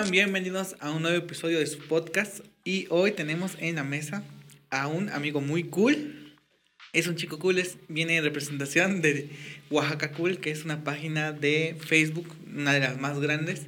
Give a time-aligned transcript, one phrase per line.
[0.00, 4.24] Sean bienvenidos a un nuevo episodio de su podcast y hoy tenemos en la mesa
[4.70, 6.34] a un amigo muy cool.
[6.94, 9.28] Es un chico cool, es, viene en representación de
[9.68, 13.66] Oaxaca Cool, que es una página de Facebook, una de las más grandes,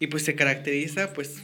[0.00, 1.42] y pues se caracteriza pues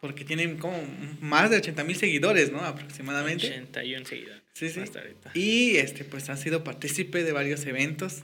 [0.00, 0.82] porque tienen como
[1.20, 2.60] más de 80 mil seguidores, ¿no?
[2.60, 3.46] Aproximadamente.
[3.46, 4.42] 81 seguidores.
[4.54, 4.80] Sí, sí.
[5.34, 8.22] Y este pues ha sido partícipe de varios eventos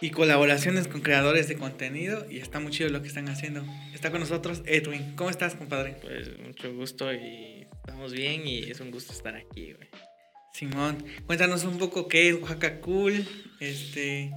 [0.00, 3.64] y colaboraciones con creadores de contenido y está muy chido lo que están haciendo.
[3.92, 5.14] Está con nosotros Edwin.
[5.14, 5.96] ¿Cómo estás, compadre?
[6.00, 9.88] Pues mucho gusto y estamos bien y es un gusto estar aquí, güey.
[10.54, 13.26] Simón, cuéntanos un poco qué es Oaxaca Cool,
[13.60, 14.32] este,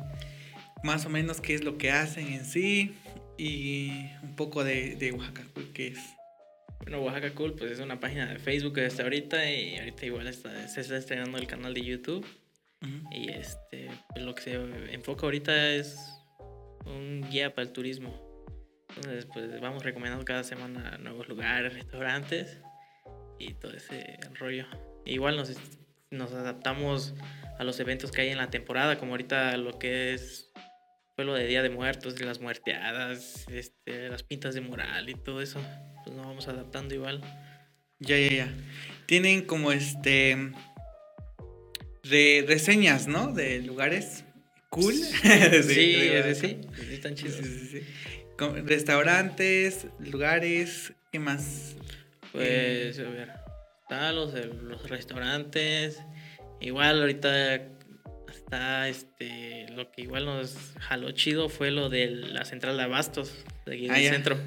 [0.84, 2.94] más o menos qué es lo que hacen en sí
[3.38, 3.90] y
[4.22, 6.00] un poco de, de Oaxaca Cool, qué es.
[6.82, 10.28] Bueno, Oaxaca Cool pues es una página de Facebook que está ahorita y ahorita igual
[10.28, 12.26] está, se está estrenando el canal de YouTube
[13.12, 14.54] y este, pues, lo que se
[14.94, 15.98] enfoca ahorita es
[16.86, 18.34] un guía para el turismo.
[18.90, 22.59] Entonces, pues vamos recomendando cada semana nuevos lugares, restaurantes
[23.39, 24.66] y todo ese rollo.
[25.06, 25.52] Igual nos,
[26.11, 27.16] nos adaptamos
[27.58, 30.52] a los eventos que hay en la temporada, como ahorita lo que es
[31.16, 35.16] fue lo de Día de Muertos, de las muerteadas, este, las pintas de moral y
[35.16, 35.61] todo eso.
[36.04, 37.22] Pues nos vamos adaptando igual.
[38.00, 38.54] Ya, ya, ya.
[39.06, 40.52] Tienen como este
[42.04, 43.34] de reseñas, ¿no?
[43.34, 44.26] De lugares
[44.73, 44.94] cool.
[44.94, 45.04] sí,
[45.64, 46.60] sí, sí,
[46.92, 47.40] están chidos.
[48.66, 51.76] Restaurantes, lugares, ¿qué más?
[52.32, 53.30] Pues, a ver,
[53.82, 56.02] están los, los restaurantes.
[56.60, 57.56] Igual ahorita
[58.28, 63.34] está este lo que igual nos jaló chido fue lo de la central de abastos
[63.66, 64.38] de aquí ah, del centro.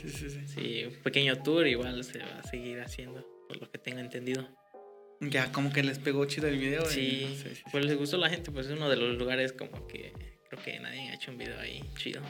[0.00, 0.40] Sí, sí, sí.
[0.46, 4.48] Sí, un pequeño tour igual se va a seguir haciendo, por lo que tengo entendido.
[5.20, 6.84] Ya, como que les pegó chido el video.
[6.86, 10.12] Sí, pues les gustó la gente, pues es uno de los lugares como que
[10.48, 12.22] creo que nadie ha hecho un video ahí chido.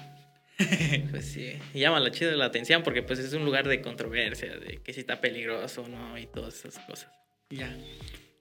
[1.10, 4.80] pues sí, llama la chido la atención porque pues es un lugar de controversia, de
[4.82, 7.10] que si está peligroso o no y todas esas cosas.
[7.50, 7.76] Ya.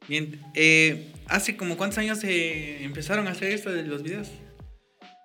[0.07, 4.29] Bien, eh, ¿hace como cuántos años se empezaron a hacer esto de los videos?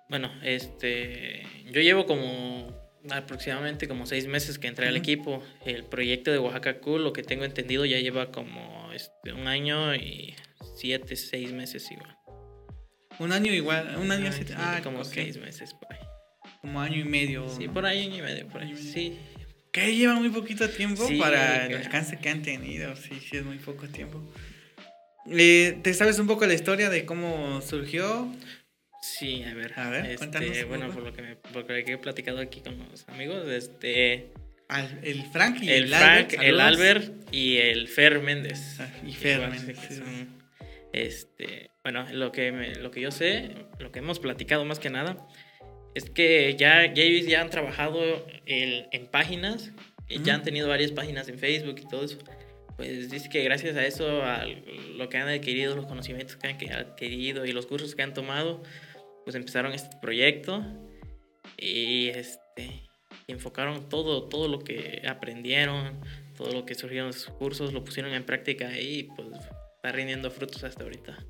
[0.09, 2.78] Bueno, este, yo llevo como
[3.09, 5.43] aproximadamente como seis meses que entré al equipo.
[5.65, 9.95] El proyecto de Oaxaca Cool, lo que tengo entendido, ya lleva como este, un año
[9.95, 10.35] y
[10.75, 12.15] siete, seis meses igual.
[13.19, 15.99] Un año igual, un año, siete, ah, como seis meses por ahí.
[16.61, 17.49] Como año y medio.
[17.49, 18.75] Sí, por ahí año y medio, por ahí.
[18.77, 19.17] Sí.
[19.71, 22.95] Que lleva muy poquito tiempo para el alcance que han tenido.
[22.95, 24.21] Sí, sí, es muy poco tiempo.
[25.27, 28.33] Eh, ¿Te sabes un poco la historia de cómo surgió?
[29.01, 29.73] Sí, a ver.
[29.77, 32.77] A ver, este, Bueno, por lo, que me, por lo que he platicado aquí con
[32.89, 34.31] los amigos, este...
[35.03, 38.79] el Frank y el, el Frank, Albert, el Albert y el Fer Méndez.
[38.79, 40.01] Ah, y Fer Méndez.
[40.93, 45.27] este, bueno, lo que, lo que yo sé, lo que hemos platicado más que nada,
[45.95, 48.01] es que ya, ya ellos ya han trabajado
[48.45, 49.71] en páginas,
[50.09, 52.17] ya han tenido varias páginas en Facebook y todo eso.
[52.79, 54.45] Pues dice que gracias a eso, a
[54.95, 58.63] lo que han adquirido, los conocimientos que han adquirido y los cursos que han tomado,
[59.29, 60.65] pues empezaron este proyecto
[61.55, 62.89] y este
[63.27, 66.01] enfocaron todo, todo lo que aprendieron,
[66.35, 69.27] todo lo que surgieron de sus cursos, lo pusieron en práctica y pues
[69.75, 71.23] está rindiendo frutos hasta ahorita.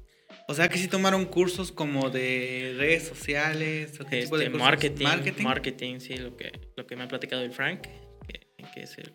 [0.47, 4.57] O sea que sí tomaron cursos como de redes sociales, o qué tipo de este,
[4.57, 8.97] marketing, marketing, marketing, sí, lo que, lo que me ha platicado el Frank, que, es
[8.97, 9.11] el,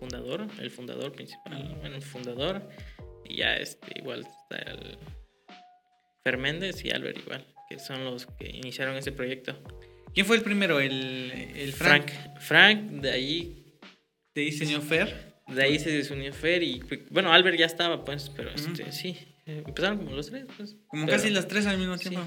[0.00, 2.68] fundador, el fundador principal, bueno, el fundador,
[3.24, 4.98] y ya este, igual está el
[6.24, 9.56] Ferméndez y Albert igual que son los que iniciaron ese proyecto.
[10.14, 10.80] ¿Quién fue el primero?
[10.80, 12.10] ¿El, el Frank?
[12.40, 12.80] Frank?
[13.02, 13.78] de ahí.
[14.34, 15.34] ¿De ahí se unió Fer?
[15.48, 16.82] De ahí se unió Fer y.
[17.10, 19.16] Bueno, Albert ya estaba, pues, pero este, sí.
[19.46, 20.76] Empezaron como los tres, pues.
[20.88, 22.20] Como casi los tres al mismo tiempo.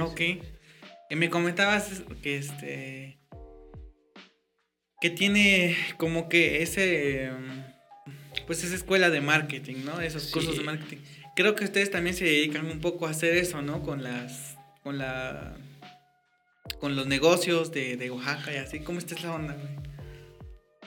[0.00, 0.20] Ok.
[1.10, 3.18] Y me comentabas que este.
[5.00, 7.30] Que tiene como que ese.
[8.46, 10.00] Pues esa escuela de marketing, ¿no?
[10.00, 10.98] Esos cursos de marketing.
[11.36, 13.82] Creo que ustedes también se dedican un poco a hacer eso, ¿no?
[13.82, 14.57] Con las
[14.88, 15.54] con la
[16.80, 18.80] con los negocios de, de Oaxaca y así.
[18.80, 19.54] ¿Cómo está esa onda,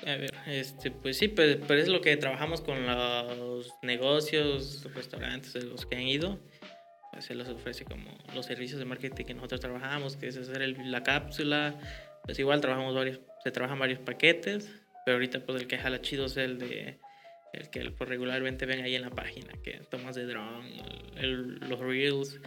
[0.02, 4.88] A ver, este, pues sí, pero, pues, pero, es lo que trabajamos con los negocios,
[4.96, 6.40] restaurantes, los que han ido.
[7.12, 10.68] Pues se les ofrece como los servicios de marketing que nosotros trabajamos, que es hacer
[10.80, 11.76] la cápsula.
[12.24, 14.72] Pues igual trabajamos varios, se trabajan varios paquetes,
[15.06, 17.00] pero ahorita pues el que jala chido es el de
[17.54, 20.82] el que por regularmente ven ahí en la página, que tomas de drone,
[21.70, 22.40] los reels,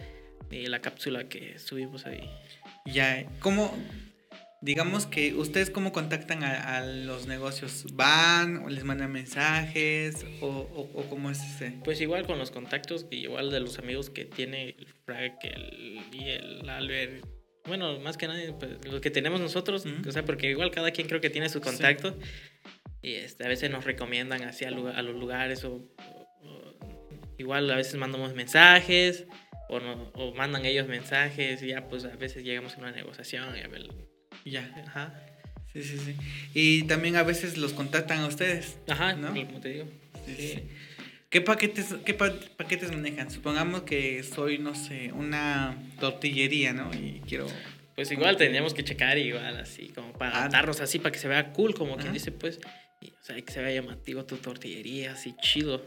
[0.51, 2.29] y la cápsula que subimos ahí.
[2.85, 3.73] Ya, ¿cómo,
[4.61, 7.85] digamos que ustedes cómo contactan a, los negocios?
[7.93, 11.79] ¿Van o les mandan mensajes o, o, cómo es ese?
[11.83, 15.35] Pues igual con los contactos, igual de los amigos que tiene el Frank
[16.11, 17.25] y el Albert,
[17.67, 21.07] bueno, más que nada, pues, lo que tenemos nosotros, o sea, porque igual cada quien
[21.07, 22.15] creo que tiene su contacto
[23.01, 25.83] y este, a veces nos recomiendan hacia a los lugares o,
[27.37, 29.25] igual a veces mandamos mensajes
[29.69, 29.77] o,
[30.13, 33.67] o, mandan ellos mensajes y ya pues a veces llegamos a una negociación y a
[33.67, 33.83] ver...
[34.45, 34.69] Ya.
[34.87, 35.13] Ajá.
[35.73, 36.15] Sí, sí, sí.
[36.53, 38.77] Y también a veces los contactan a ustedes.
[38.87, 39.29] Ajá, ¿no?
[39.29, 39.85] como te digo.
[40.25, 40.69] Sí,
[41.29, 43.29] ¿Qué paquetes, qué paquetes manejan?
[43.29, 46.93] Supongamos que soy, no sé, una tortillería, ¿no?
[46.93, 47.47] Y quiero...
[47.95, 51.53] Pues igual tendríamos que checar igual, así, como para ah, así, para que se vea
[51.53, 52.59] cool, como quien dice, pues,
[53.01, 55.81] o sea, que se vea llamativo tu tortillería, así, chido.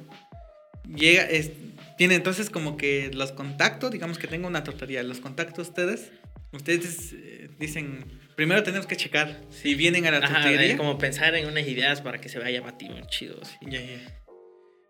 [0.95, 1.53] Llega, es,
[1.97, 6.13] tiene entonces como que los contactos, digamos que tengo una tortillería, los contactos ustedes,
[6.53, 8.05] ustedes eh, dicen,
[8.37, 10.77] primero tenemos que checar si vienen a la tortillería.
[10.77, 13.57] como pensar en unas ideas para que se vea llamativo, chido, así.
[13.63, 14.19] Ya, ya.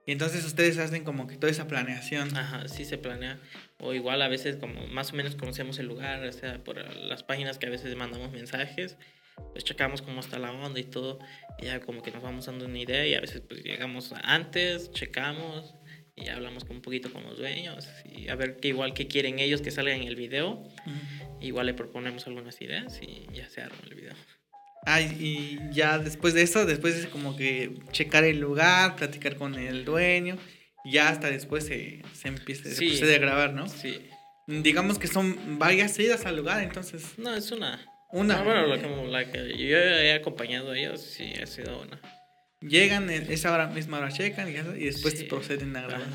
[0.07, 2.35] Y entonces ustedes hacen como que toda esa planeación.
[2.35, 3.39] Ajá, sí se planea.
[3.79, 7.23] O igual a veces como más o menos conocemos el lugar, o sea, por las
[7.23, 8.97] páginas que a veces mandamos mensajes,
[9.53, 11.19] pues checamos cómo está la onda y todo,
[11.59, 14.91] y ya como que nos vamos dando una idea y a veces pues llegamos antes,
[14.93, 15.75] checamos
[16.21, 19.39] y ya hablamos un poquito con los dueños y a ver qué igual que quieren
[19.39, 20.63] ellos que salga en el video.
[21.41, 24.15] Igual le proponemos algunas ideas y ya se arma el video.
[24.87, 29.55] Ah, y ya después de eso, después es como que checar el lugar, platicar con
[29.55, 30.39] el dueño,
[30.85, 32.69] ya hasta después se, se empieza
[33.05, 33.69] a grabar, ¿no?
[33.69, 33.99] Sí.
[34.47, 37.19] Digamos que son varias idas al lugar, entonces.
[37.19, 37.79] No, es una.
[38.11, 38.43] Una.
[38.43, 42.01] bueno, la que, yo he acompañado a ellos, sí, ha sido una.
[42.61, 46.07] Llegan esa hora misma hora checan y, después proceden a grabar.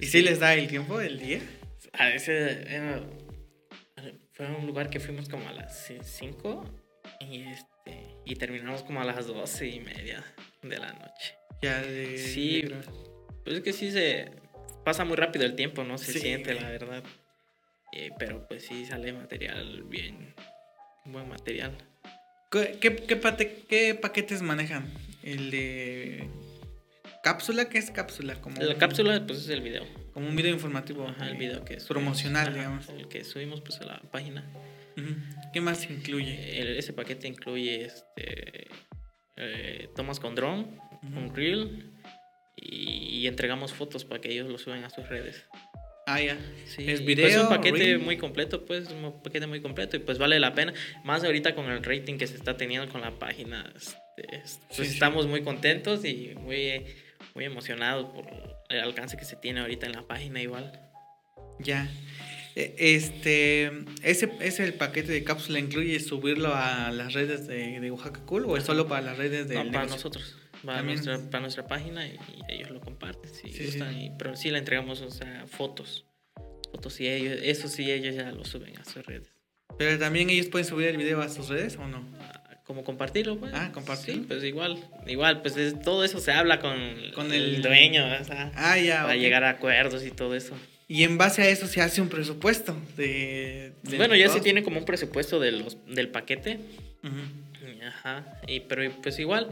[0.00, 1.40] ¿Y si les da el tiempo del día?
[1.92, 2.66] A veces
[4.32, 6.64] fue un lugar que fuimos como a las 5
[7.20, 7.72] y este
[8.24, 10.24] y terminamos como a las doce y media
[10.62, 11.34] de la noche.
[11.60, 12.18] Ya de...
[12.18, 12.64] Sí,
[13.44, 14.30] pues es que sí se
[14.84, 15.98] pasa muy rápido el tiempo, ¿no?
[15.98, 17.02] Se siente, la verdad.
[17.92, 20.34] Eh, pero pues sí sale material bien,
[21.04, 21.76] buen material.
[22.50, 24.90] ¿Qué, qué, paquetes manejan?
[25.22, 26.28] El de
[27.22, 28.40] cápsula, ¿qué es cápsula?
[28.40, 29.84] Como la cápsula, pues es el video.
[30.12, 31.06] Como un video informativo.
[31.06, 32.88] Ajá, el video que es promocional, digamos.
[32.88, 34.44] El que subimos pues a la página.
[35.52, 36.78] ¿Qué más incluye?
[36.78, 38.68] ese paquete incluye este,
[39.36, 40.66] eh, tomas con drone,
[41.02, 41.90] un reel
[42.56, 45.46] y, entregamos fotos para que ellos lo suban a sus redes.
[46.06, 46.36] Ah, ya.
[46.66, 46.90] Sí.
[46.90, 47.24] Es video.
[47.24, 50.52] Pues, es un paquete muy completo, pues, un paquete muy completo y pues vale la
[50.52, 50.74] pena.
[51.04, 53.72] Más ahorita con el rating que se está teniendo con la página,
[54.16, 56.84] este, pues estamos muy contentos y muy,
[57.34, 58.26] muy emocionados por
[58.68, 60.72] el alcance que se tiene ahorita en la página igual.
[61.58, 61.88] Ya.
[62.54, 63.72] E, este,
[64.02, 68.44] ese, ese el paquete de cápsula incluye subirlo a las redes de, de Oaxaca Cool
[68.46, 70.36] o es solo para las redes de No, para nosotros.
[70.64, 72.18] para nuestra, para nuestra página y,
[72.48, 73.30] ellos lo comparten
[74.18, 76.04] pero sí le entregamos o sea, fotos.
[76.70, 79.32] Fotos y ellos, eso sí ellos ya lo suben a sus redes.
[79.78, 82.04] Pero también ellos pueden subir el video a sus redes o no?
[82.72, 83.52] Como compartirlo, pues.
[83.54, 84.22] Ah, compartirlo.
[84.22, 86.78] Sí, pues igual, igual, pues todo eso se habla con,
[87.14, 90.56] con el, dueño, o sea, ah, ya, para llegar a acuerdos y todo eso.
[90.88, 93.74] Y en base a eso se hace un presupuesto de...
[93.98, 96.60] bueno, ya se tiene como un presupuesto de los, del paquete.
[97.86, 98.40] Ajá.
[98.46, 99.50] Y, pero pues igual,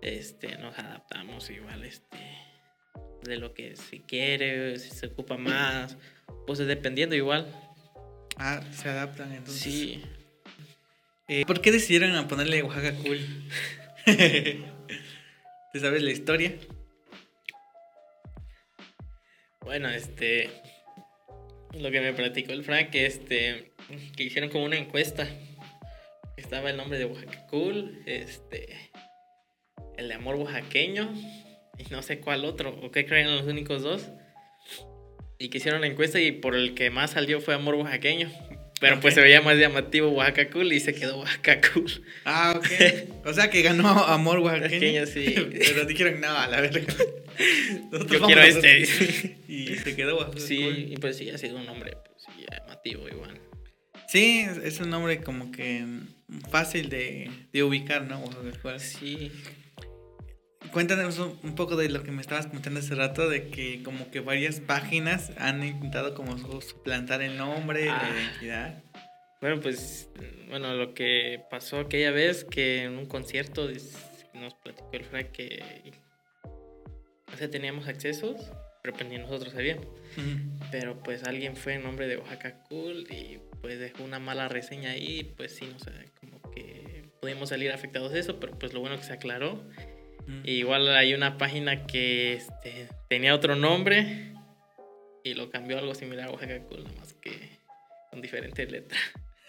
[0.00, 2.16] este, nos adaptamos igual, este,
[3.24, 5.98] de lo que se quiere, si se ocupa más,
[6.46, 7.46] pues dependiendo igual.
[8.38, 9.62] Ah, se adaptan entonces.
[9.62, 10.02] Sí.
[11.26, 13.18] Eh, ¿Por qué decidieron ponerle Oaxaca Cool?
[14.04, 16.54] ¿Te sabes la historia?
[19.62, 20.50] Bueno, este,
[21.72, 23.72] lo que me platicó el Frank, este,
[24.14, 25.26] que hicieron como una encuesta.
[26.36, 28.90] Estaba el nombre de Oaxaca Cool, este,
[29.96, 31.10] el de amor oaxaqueño
[31.78, 34.10] y no sé cuál otro, o qué creen los únicos dos.
[35.38, 38.30] Y que hicieron la encuesta y por el que más salió fue amor oaxaqueño.
[38.84, 42.04] Pero pues se veía más llamativo Oaxaca Cool y se quedó Oaxaca Cool.
[42.26, 43.24] Ah, ok.
[43.24, 45.06] O sea que ganó amor oaxaqueño.
[45.06, 45.34] sí.
[45.58, 46.82] Pero dijeron, no, a la verga.
[48.10, 49.38] Yo quiero este.
[49.48, 53.40] y se quedó Sí, y pues sí, ha sido un nombre pues, llamativo igual.
[54.06, 55.84] Sí, es un nombre como que
[56.50, 58.22] fácil de, de ubicar, ¿no?
[58.78, 59.32] Sí.
[60.72, 64.20] Cuéntanos un poco de lo que me estabas comentando hace rato, de que como que
[64.20, 68.10] varias páginas han intentado como suplantar el nombre, la ah.
[68.10, 68.82] identidad.
[69.40, 70.08] Bueno, pues,
[70.48, 73.68] bueno, lo que pasó aquella vez que en un concierto
[74.32, 75.62] nos platicó el Frank que
[77.34, 78.36] o sea, teníamos accesos,
[78.82, 79.86] pero pues ni nosotros sabíamos.
[80.70, 84.90] Pero pues alguien fue en nombre de Oaxaca Cool y pues dejó una mala reseña
[84.90, 85.90] ahí, pues sí, no sé,
[86.20, 89.64] como que pudimos salir afectados de eso, pero pues lo bueno que se aclaró.
[90.44, 94.32] Igual hay una página que este, tenía otro nombre
[95.22, 97.58] y lo cambió algo similar a Oaxaca Cool, nada más que
[98.10, 98.98] con diferente letra.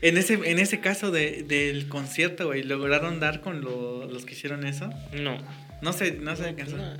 [0.00, 4.32] en, ese, en ese caso de, del concierto, güey, ¿lograron dar con lo- los que
[4.34, 4.90] hicieron eso?
[5.12, 5.38] No.
[5.82, 6.52] No sé, no sé.
[6.54, 6.76] Pues, alcanzó.
[6.78, 6.96] no.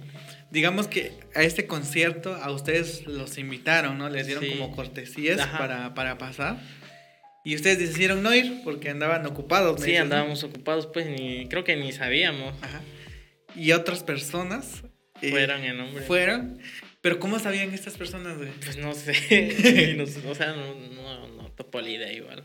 [0.50, 4.08] Digamos que a este concierto a ustedes los invitaron, ¿no?
[4.08, 4.50] Les dieron Sí.
[4.50, 5.58] como cortesías Ajá.
[5.58, 6.58] para, para pasar.
[7.46, 9.80] Y ustedes decidieron no ir porque andaban ocupados.
[9.80, 10.04] Sí, dices, ¿no?
[10.06, 12.60] andábamos ocupados, pues ni creo que ni sabíamos.
[12.60, 12.82] Ajá.
[13.54, 14.82] Y otras personas
[15.22, 16.04] eh, Fueron el nombre.
[16.04, 16.58] fueron.
[17.00, 18.50] Pero ¿cómo sabían estas personas, güey?
[18.64, 19.94] Pues no sé.
[19.96, 22.44] no o sea, no, no, no topo la idea igual.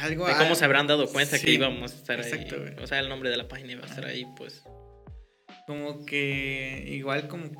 [0.00, 2.60] Algo De cómo ah, se habrán dado cuenta sí, que íbamos a estar exacto, ahí.
[2.60, 2.84] güey.
[2.84, 4.62] O sea, el nombre de la página iba a estar ahí, pues.
[5.66, 7.50] Como que igual como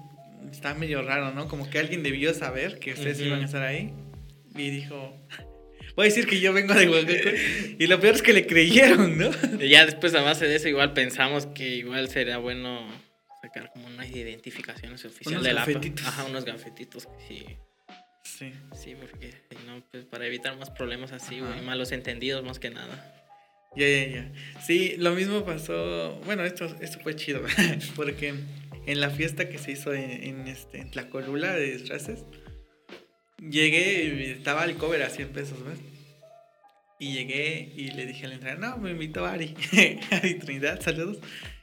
[0.53, 1.49] está medio raro, ¿no?
[1.49, 3.27] Como que alguien debió saber que ustedes Ujú.
[3.27, 3.93] iban a estar ahí
[4.55, 5.13] y dijo,
[5.97, 7.31] voy a decir que yo vengo de Oaxaca.
[7.79, 9.31] y lo peor es que le creyeron, ¿no?
[9.61, 12.87] Y ya después, a base de eso, igual pensamos que igual sería bueno
[13.43, 16.07] sacar como unas identificaciones oficiales Unos de la gafetitos.
[16.07, 17.09] Ajá, unos gafetitos.
[17.27, 17.45] Sí,
[18.23, 18.53] Sí.
[18.75, 22.71] sí, porque si no, pues para evitar más problemas así, güey, malos entendidos más que
[22.71, 23.13] nada.
[23.77, 24.33] Ya, ya, ya.
[24.67, 26.21] Sí, lo mismo pasó.
[26.25, 27.43] Bueno, esto, esto fue chido.
[27.97, 28.35] porque
[28.87, 32.25] en la fiesta que se hizo en, en, este, en Tlacolula de disfraces,
[33.39, 35.79] llegué y estaba el cover a 100 pesos, ¿ves?
[36.99, 39.55] Y llegué y le dije a la entrada, no, me invitó Ari.
[40.11, 41.19] Ari Trinidad, saludos.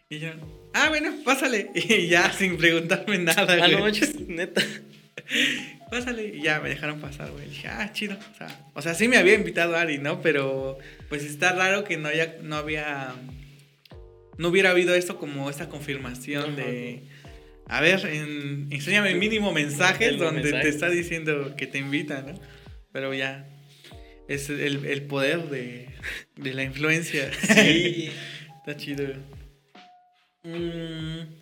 [0.10, 0.30] Y yo,
[0.74, 1.72] ah, bueno, pásale.
[1.76, 3.82] Y ya sin preguntarme nada, Ah, no güey.
[3.82, 4.62] manches, neta.
[5.90, 6.36] Pásale.
[6.36, 7.50] Y ya me dejaron pasar, güey.
[7.50, 8.18] Dije, ah, chido.
[8.34, 10.22] O sea, o sea, sí me había invitado Ari, ¿no?
[10.22, 10.78] Pero
[11.10, 13.14] pues está raro que no haya, no había,
[14.38, 16.64] no hubiera habido esto como esta confirmación Ajá.
[16.64, 17.04] de,
[17.68, 22.34] a ver, en- enséñame mínimo mensajes donde te está diciendo que te invita, ¿no?
[22.92, 23.48] Pero ya,
[24.28, 25.88] es el, el poder de,
[26.36, 27.32] de la influencia.
[27.34, 28.12] Sí.
[28.66, 29.14] Está chido.
[30.44, 31.36] Mm,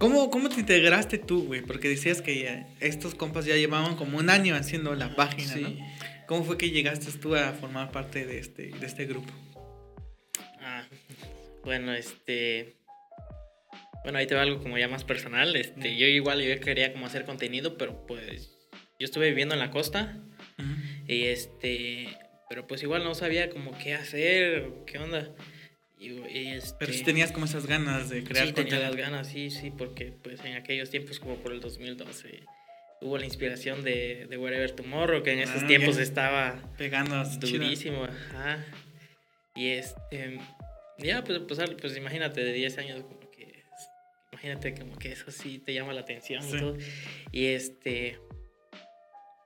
[0.00, 1.60] ¿Cómo, ¿Cómo te integraste tú, güey?
[1.62, 5.68] Porque decías que ya- estos compas ya llevaban como un año haciendo la página, ¿no?
[5.68, 5.78] Sí.
[6.26, 9.32] ¿Cómo fue que llegaste tú a formar parte de este, de este grupo?
[10.60, 10.84] Ah,
[11.64, 12.76] bueno, este.
[14.04, 15.56] Bueno, ahí te va algo como ya más personal.
[15.56, 15.96] Este, Mm.
[15.96, 18.50] yo igual yo quería como hacer contenido, pero pues
[19.00, 20.18] yo estuve viviendo en la costa
[21.08, 22.08] y este,
[22.48, 25.30] pero pues igual no sabía como qué hacer, qué onda.
[25.98, 28.82] Y, y, este, Pero sí tenías como esas ganas de crear sí, tenía contenido.
[28.82, 32.42] las ganas, sí, sí, porque pues en aquellos tiempos como por el 2012
[33.00, 38.04] hubo la inspiración de, de Wherever Tomorrow, que en esos Ah, tiempos estaba Pegando durísimo,
[38.04, 38.64] ajá.
[39.54, 40.38] Y este,
[40.98, 43.04] ya, pues, pues, pues imagínate, de 10 años,
[44.44, 46.56] imagínate como que eso sí te llama la atención Sí.
[46.56, 46.76] y todo.
[47.32, 48.18] Y este,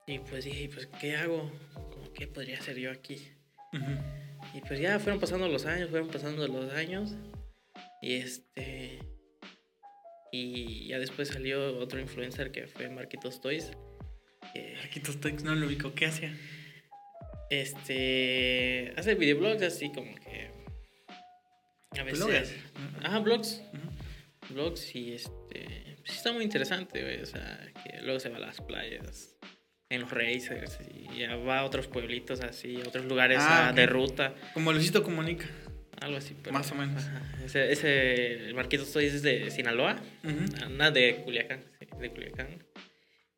[0.07, 1.51] y pues dije, pues, ¿qué hago?
[1.75, 3.29] Como, ¿qué podría hacer yo aquí?
[4.55, 7.15] Y pues ya fueron pasando los años, fueron pasando los años.
[8.03, 8.99] Y este.
[10.33, 13.71] Y ya después salió otro influencer que fue Marquitos Toys.
[14.55, 15.95] que, Marquitos Toys no lo ubico.
[15.95, 16.35] ¿Qué hacía?
[17.51, 18.93] este.
[18.97, 20.51] Hace videoblogs así como que.
[21.99, 22.19] A veces.
[22.21, 22.55] Bloggers.
[23.03, 23.63] Ajá, blogs.
[23.73, 23.98] Ujú.
[24.51, 25.97] Blogs y este.
[26.05, 27.21] Sí, está muy interesante, güey.
[27.21, 29.35] O sea, que luego se va a las playas.
[29.91, 30.79] En los racers.
[30.95, 34.35] Y ya va a otros pueblitos así, a otros lugares Ah, ah, de ruta.
[34.55, 35.47] Como Luisito Comunica.
[36.01, 36.37] Algo así.
[36.43, 37.03] pero- Más o menos.
[37.05, 37.23] Ajá.
[37.45, 39.97] Ese, ese el Marquitos Toys es de Sinaloa.
[40.25, 40.65] Ujú.
[40.65, 41.63] Anda de Culiacán.
[41.81, 42.65] sí, de Culiacán.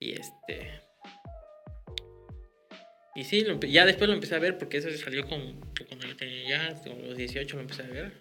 [0.00, 0.80] Y este.
[3.14, 6.16] Y sí, lo ya después lo empecé a ver porque eso salió con, cuando yo
[6.16, 8.12] tenía ya como los 18 lo empecé a ver.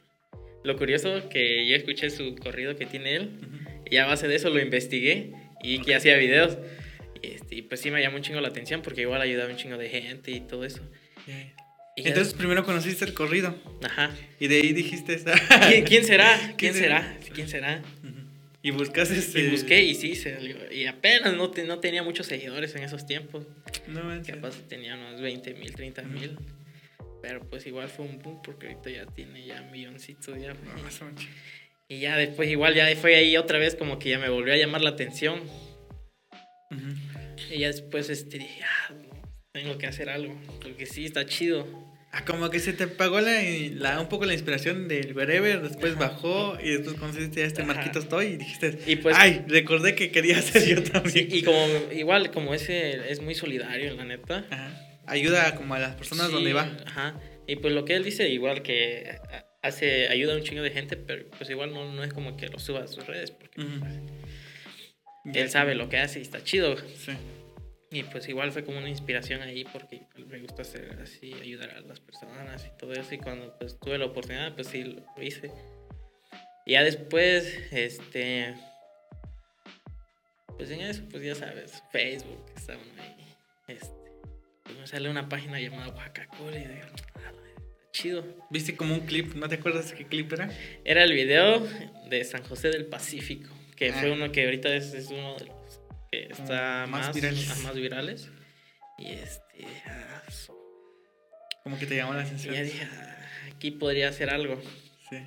[0.63, 3.81] Lo curioso que yo escuché su corrido que tiene él Ujú.
[3.89, 5.31] y a base de eso lo investigué
[5.63, 6.57] y vi que hacía videos.
[7.21, 9.57] Y, este, y pues sí me llamó un chingo la atención porque igual ayudaba un
[9.57, 10.81] chingo de gente y todo eso.
[11.27, 11.53] Ya.
[11.95, 13.55] Y ya- Entonces primero conociste el corrido.
[13.83, 14.11] ajá.
[14.39, 15.17] Y de ahí dijiste.
[15.67, 16.37] ¿Quién, quién será?
[16.41, 17.01] ¿Quién ¿Quién será?
[17.19, 17.33] será?
[17.35, 17.81] ¿Quién será?
[18.03, 18.13] Ujú.
[18.61, 19.39] Y buscaste este.
[19.41, 20.57] Y busqué y sí, salió.
[20.71, 23.45] Y apenas no, te- no tenía muchos seguidores en esos tiempos.
[23.87, 24.35] No manches.
[24.35, 26.37] Capaz tenía unos 20 mil, 30 mil.
[27.21, 30.53] Pero pues igual fue un boom porque ahorita ya tiene ya milloncitos ya.
[30.53, 31.23] No, más o menos.
[31.87, 34.57] Y ya después igual ya fue ahí otra vez como que ya me volvió a
[34.57, 35.41] llamar la atención.
[37.51, 38.93] Y ya después este, dije, ah,
[39.53, 40.39] tengo que hacer algo.
[40.61, 41.67] Porque sí, está chido.
[42.11, 43.41] Ah, como que se te pagó la,
[43.73, 46.09] la- un poco la inspiración del wherever, después Ajá.
[46.09, 47.73] bajó y después conociste a este Ajá.
[47.73, 51.27] Marquito Estoy y dijiste, Y pues- ay, recordé que quería hacer yo Sí, también.
[51.31, 54.45] y como igual como ese es muy solidario, la neta.
[54.49, 54.85] Ajá.
[55.09, 56.69] Ayuda como a las personas Sí, donde va.
[56.85, 57.19] Ajá.
[57.47, 59.19] Y pues lo que él dice, igual que
[59.61, 62.47] hace, ayuda a un chingo de gente, pero pues igual no, no es como que
[62.47, 66.77] lo suba a sus redes, porque pues, él sabe lo que hace y está chido.
[66.77, 67.13] Sí.
[67.91, 71.71] Y pues igual fue como una inspiración ahí, porque pues, me gusta hacer así, ayudar
[71.71, 73.15] a las personas y todo eso.
[73.15, 75.51] Y cuando pues tuve la oportunidad, pues sí, lo, lo hice.
[76.65, 78.53] Y ya después, este...
[80.55, 83.18] Pues en eso, pues ya sabes, Facebook, está uno ahí.
[84.69, 87.31] Pues, uno sale una página llamada Oaxaca Cool y digo, ah,
[87.91, 88.23] chido.
[88.49, 89.33] ¿Viste como un clip?
[89.35, 90.49] ¿No te acuerdas qué clip era?
[90.85, 91.65] Era el video
[92.09, 94.13] de San José del Pacífico, que fue Ah.
[94.13, 97.49] uno que ahorita es, es uno de los que está más más, virales.
[97.51, 98.29] ah, más virales.
[98.97, 100.55] Y este, ah, so-
[101.63, 102.53] Como que te llamó la y atención.
[102.55, 102.87] ya dije,
[103.55, 104.61] aquí podría hacer algo.
[105.09, 105.17] Sí.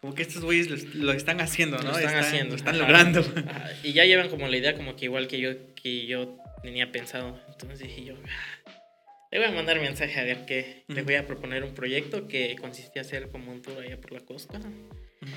[0.00, 1.90] Como que estos güeyes lo, lo están haciendo, ¿no?
[1.92, 2.50] Lo están haciendo.
[2.50, 2.82] Lo están ajá.
[2.84, 3.20] logrando.
[3.20, 6.92] Ajá, Y ya llevan como la idea como que igual que yo, que yo tenía
[6.92, 7.40] pensado.
[7.54, 8.70] Entonces dije yo, "Ah,
[9.30, 10.84] le voy a mandar mensaje a ver qué.
[10.88, 11.04] Le Ujú.
[11.06, 14.58] voy a proponer un proyecto que consistía hacer como un tour allá por la costa.
[14.58, 15.30] Ujú.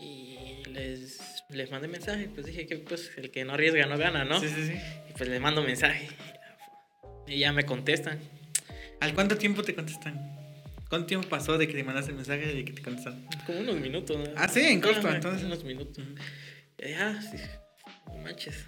[0.00, 2.28] Y les, les mandé mensaje.
[2.34, 4.40] Pues dije que pues el que no arriesga no gana, ¿no?
[4.40, 4.72] Sí, sí, sí.
[5.08, 6.08] Y pues les mando mensaje.
[7.28, 8.18] Y ya me contestan.
[9.00, 10.34] ¿Al cuánto tiempo te contestan?
[10.88, 13.24] ¿Cuánto tiempo pasó de que te mandaste el mensaje y de que te contestaron?
[13.46, 14.16] Como unos minutos.
[14.16, 14.24] ¿no?
[14.36, 15.44] Ah, sí, en corto, entonces.
[15.44, 15.98] Unos minutos.
[15.98, 16.14] Ujú.
[16.78, 17.36] Y dije, ah, sí,
[18.08, 18.66] no manches.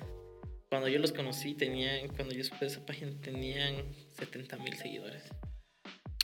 [0.68, 3.76] Cuando yo los conocí, tenían, cuando yo supe de esa página, tenían
[4.18, 5.22] 70 mil seguidores.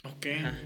[0.05, 0.27] Ok.
[0.39, 0.59] Ajá.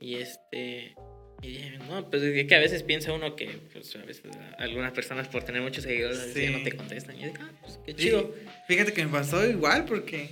[0.00, 0.94] Y este.
[1.40, 4.24] Y dije, no, pues es que a veces piensa uno que, pues a veces
[4.58, 6.52] algunas personas por tener muchos seguidores veces ya Sí.
[6.56, 7.14] no te contestan.
[7.16, 8.34] Y dije, ah, pues qué Sí, chido.
[8.66, 10.30] Fíjate que me pasó igual porque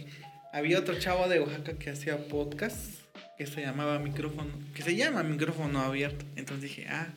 [0.53, 3.01] había otro chavo de Oaxaca que hacía podcast
[3.39, 6.25] que se llamaba micrófono, que se llama micrófono abierto.
[6.35, 7.15] Entonces dije, ah,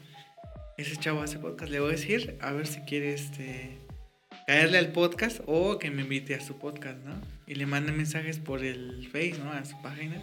[0.78, 3.80] ese chavo hace podcast, le voy a decir a ver si quiere este
[4.50, 7.22] caerle al podcast o que me invite a su podcast, ¿no?
[7.46, 9.52] Y le mandé mensajes por el Face, ¿no?
[9.52, 10.20] A su página.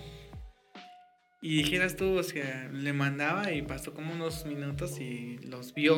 [1.41, 5.97] Y dijeras tú, o sea, le mandaba y pasó como unos minutos y los vio.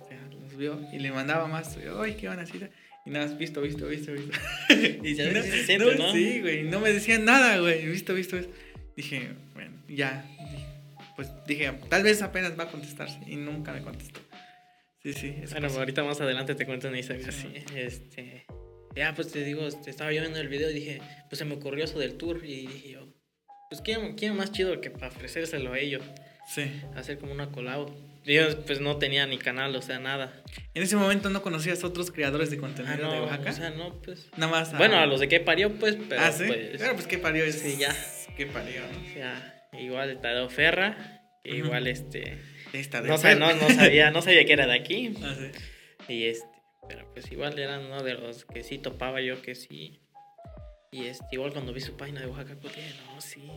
[0.00, 1.76] O sea, los vio y le mandaba más.
[2.00, 2.70] Ay, qué van a decir.
[3.04, 4.32] Y nada, visto, visto, visto, visto.
[5.04, 6.10] Y ya no, se siente, ¿no?
[6.10, 7.86] Sí, güey, no me decían nada, güey.
[7.86, 8.52] Visto, visto, visto.
[8.96, 10.24] Dije, bueno, ya.
[11.16, 13.18] Pues dije, tal vez apenas va a contestarse.
[13.26, 14.20] Y nunca me contestó.
[15.12, 15.34] Sí, sí.
[15.42, 17.48] eso Bueno, ahorita más adelante te cuento una historia Sí.
[17.56, 17.64] así.
[17.76, 18.46] Este.
[18.96, 21.54] Ya, pues te digo, este, estaba yo viendo el video y dije, pues se me
[21.54, 22.40] ocurrió eso del tour.
[22.44, 23.06] Y dije yo,
[23.70, 26.02] pues ¿quién, quién más chido que para ofrecérselo a ellos?
[26.48, 26.70] Sí.
[26.96, 27.94] Hacer como una colabo.
[28.24, 30.42] Yo pues no tenía ni canal, o sea, nada.
[30.74, 33.50] En ese momento no conocías otros creadores de Ah, contenido no, de Oaxaca.
[33.50, 34.26] o sea, no, pues.
[34.36, 34.76] Nada más.
[34.76, 36.44] Bueno, a los de qué parió, pues, pero ah, sí.
[36.46, 36.70] pues.
[36.78, 37.54] Pero pues qué parió es.
[37.58, 37.94] sí, ya.
[38.36, 39.12] Qué parió, ¿no?
[39.14, 41.66] sea, igual Tadeo Ferra, que Ujú.
[41.66, 42.38] igual este.
[42.72, 45.14] Esta No, sé, no, no sabía, no sabía que era de aquí.
[45.22, 46.12] Ah, sí.
[46.12, 46.46] Y este,
[46.88, 50.00] pero pues igual eran uno de los que sí topaba yo que sí.
[50.90, 53.50] Y este, igual cuando vi su página de Oaxaca, pues dije, no, sí.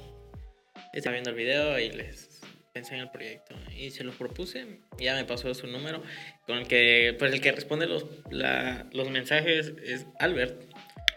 [0.94, 2.42] Estaba viendo el video y les
[2.74, 3.56] pensé en el proyecto.
[3.78, 6.04] Y se lo propuse, ya me pasó su número,
[6.46, 10.62] con el que, pues el que responde los, la- los mensajes es Albert.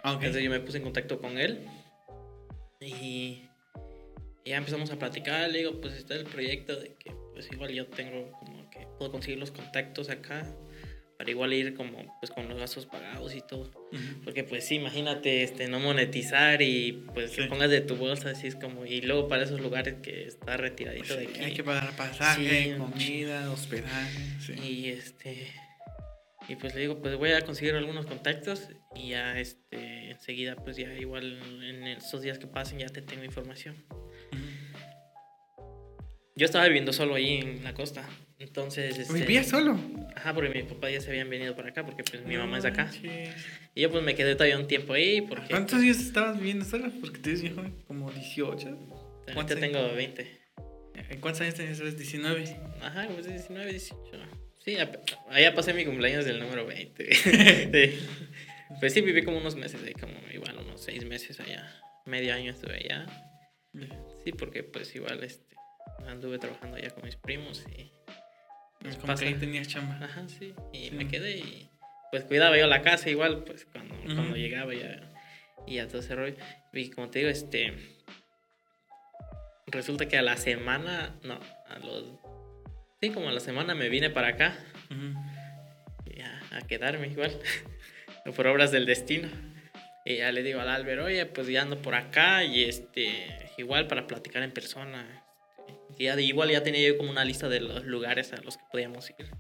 [0.04, 0.18] Ah, ok.
[0.22, 1.66] Entonces yo me puse en contacto con él.
[2.80, 3.42] Y
[4.46, 7.70] y ya empezamos a platicar, le digo, pues está el proyecto de que pues igual
[7.73, 10.47] yo tengo como que puedo conseguir los contactos acá
[11.18, 13.70] para igual ir como pues con los gastos pagados y todo.
[14.25, 17.42] Porque pues sí, imagínate este no monetizar y pues Sí.
[17.42, 20.57] que pongas de tu bolsa así es como y luego para esos lugares que está
[20.57, 21.44] retiradito de Sí, aquí.
[21.44, 24.40] hay que pagar pasaje, Sí, comida, hospedaje.
[24.40, 24.53] Sí.
[24.61, 25.53] Y este
[26.49, 30.77] y pues le digo, pues voy a conseguir algunos contactos y ya este enseguida pues
[30.77, 33.77] ya igual en estos días que pasen ya te tengo información.
[36.37, 38.09] Yo estaba viviendo solo ahí en la costa.
[38.38, 39.79] Entonces, este, ¿Vivía solo?
[40.16, 42.64] Ajá, porque mi papá ya se habían venido para acá porque pues mi mamá es
[42.64, 42.90] de acá.
[43.75, 46.90] Y yo pues me quedé todavía un tiempo ahí porque ¿Cuántos años estabas viviendo sola?
[47.01, 48.79] Porque te dices viejo, como 18.
[49.25, 50.40] pues, cuántos tengo 20.
[51.11, 51.79] ¿En cuántos años tenías?
[51.79, 52.57] ¿Eres 19.
[52.83, 54.01] Ajá, pues 19, 18.
[54.64, 54.77] Sí,
[55.31, 57.14] allá pasé mi cumpleaños del número 20.
[57.14, 57.99] sí.
[58.81, 61.70] Pues sí, viví como unos meses ahí, como igual unos 6 meses allá.
[62.07, 63.07] Medio año estuve allá.
[64.25, 65.54] Sí, porque pues igual este
[66.09, 67.90] anduve trabajando allá con mis primos y
[68.97, 69.23] Como pasa.
[69.23, 69.99] que ahí tenías chamba.
[70.05, 70.55] Ajá, sí.
[70.73, 70.90] Y Sí.
[70.92, 71.68] me quedé y
[72.11, 75.01] pues cuidaba yo la casa igual, pues cuando, cuando llegaba ya
[75.66, 76.37] y ya todo ese rollo.
[76.73, 77.73] Y como te digo, este
[79.66, 82.05] resulta que a la semana, no, a los
[83.01, 84.57] sí, como a la semana me vine para acá
[86.07, 87.33] y ya, a quedarme igual
[88.37, 89.29] por obras del destino.
[90.07, 93.87] Y ya le digo al Albert, oye, pues ya ando por acá y este, igual
[93.87, 95.23] para platicar en persona.
[95.98, 98.64] Y ya, igual ya tenía yo como una lista de los lugares a los que
[98.70, 99.30] podíamos ir.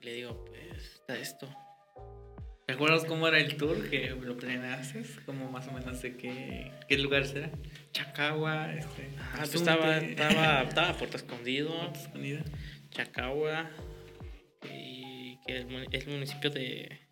[0.00, 1.48] Y le digo, pues, está esto.
[2.66, 5.04] ¿Te acuerdas cómo era el tour que lo planeaste?
[5.24, 7.50] Como más o menos de qué, qué lugares era.
[7.92, 9.08] Chacagua, este.
[9.18, 12.40] Ah, pues estaba, estaba, estaba Puerto Escondido, Puerto Escondido.
[12.90, 13.70] Chacagua,
[14.64, 17.06] y que el, el municipio de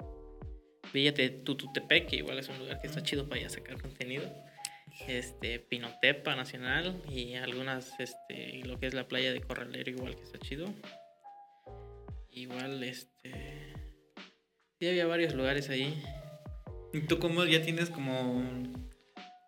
[0.93, 3.81] Villa de Tututepec, que igual es un lugar que está chido para ir a sacar
[3.81, 4.25] contenido.
[5.09, 10.23] Este, Pinotepa Nacional y algunas, este, lo que es la playa de Corralero, igual que
[10.23, 10.67] está chido.
[12.31, 13.73] Igual, este.
[14.79, 16.03] Sí, había varios lugares ahí.
[16.93, 18.45] ¿Y tú cómo ya tienes como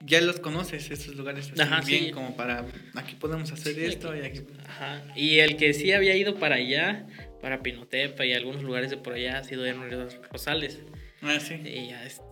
[0.00, 2.10] ya los conoces, estos lugares así Ajá, bien, sí.
[2.12, 4.40] como para, aquí podemos hacer Sí, esto aquí- y aquí...
[4.66, 5.04] Ajá.
[5.16, 7.06] Y el que sí había ido para allá,
[7.40, 9.90] para Pinotepa y algunos lugares de por allá, ha sido Henry
[10.30, 10.80] Rosales.
[11.22, 11.54] Ah, sí.
[11.54, 12.22] Y ya, este,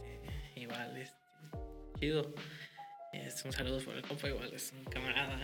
[0.56, 1.16] igual, este,
[1.98, 2.34] chido.
[3.26, 5.40] Es un saludo por el compa, igual, es un camarada.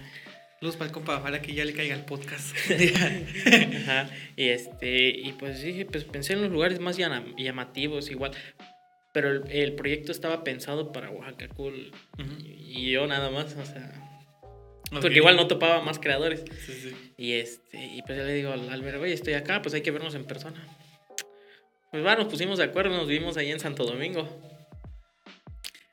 [0.60, 2.54] Luz para el compa, ojalá que ya le caiga el podcast.
[3.82, 4.10] Ajá.
[4.36, 8.32] Y este, y pues dije, pues pensé en los lugares más llama- llamativos, igual.
[9.12, 11.90] Pero el, el proyecto estaba pensado para Oaxaca Cool.
[12.18, 12.36] Ujú.
[12.46, 13.90] Y yo nada más, o sea.
[14.92, 15.00] Ok.
[15.00, 16.44] Porque igual no topaba más creadores.
[16.66, 17.12] Sí, sí.
[17.16, 19.90] Y este, y pues yo le digo al Albert, oye, estoy acá, pues hay que
[19.90, 20.62] vernos en persona.
[21.90, 24.28] Pues va, nos pusimos de acuerdo, nos vimos ahí en Santo Domingo.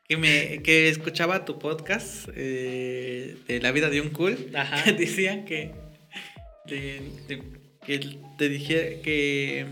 [0.08, 4.38] Que, me, que escuchaba tu podcast eh, de la vida de un cool.
[4.56, 4.92] Ajá.
[4.98, 5.72] Decían que,
[6.66, 7.44] de- de-
[7.86, 8.00] que
[8.38, 9.66] te dije que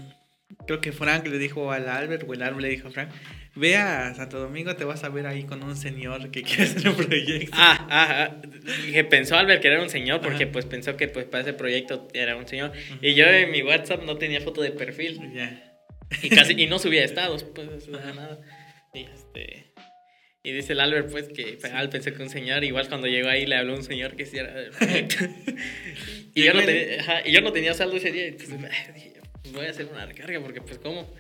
[0.68, 3.10] creo que Frank le dijo al Albert o el Albert le dijo a Frank,
[3.56, 6.90] ve a Santo Domingo, te vas a ver ahí con un señor que quiere hacer
[6.90, 7.52] un proyecto.
[7.58, 8.42] Ah, ah, ah,
[8.92, 10.52] que pensó Albert que era un señor porque Ajá.
[10.52, 12.74] pues pensó que pues para ese proyecto era un señor.
[13.02, 15.78] Y yo en mi WhatsApp no tenía foto de perfil Ya.
[16.22, 18.40] y casi y no subía estados, pues nada.
[18.94, 19.65] Y este
[20.46, 23.48] y dice el Albert pues que Al pensó que un señor, igual cuando llegó ahí
[23.48, 25.26] le habló un señor que sí era del proyecto.
[26.36, 29.14] y, yo no tenía, ajá, y yo no tenía saldo ese día, entonces ah, dije,
[29.42, 31.12] pues, voy a hacer una recarga porque pues cómo.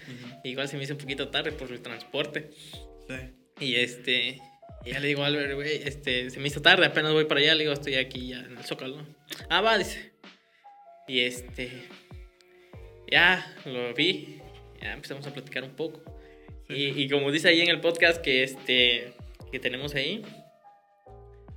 [0.44, 2.52] Igual se me hizo un poquito tarde por el transporte.
[3.10, 3.16] Sí.
[3.60, 4.42] Y este,
[4.86, 7.40] y ya le digo a Albert, güey, este, se me hizo tarde, apenas voy para
[7.42, 9.04] allá, le digo, estoy aquí ya en el Zócalo.
[9.50, 10.12] Ah, va, dice.
[11.08, 11.72] Y este,
[13.12, 14.40] ya lo vi,
[14.80, 16.04] ya empezamos a platicar un poco.
[16.70, 19.14] Y, y como dice ahí en el podcast que este,
[19.52, 20.24] que tenemos ahí,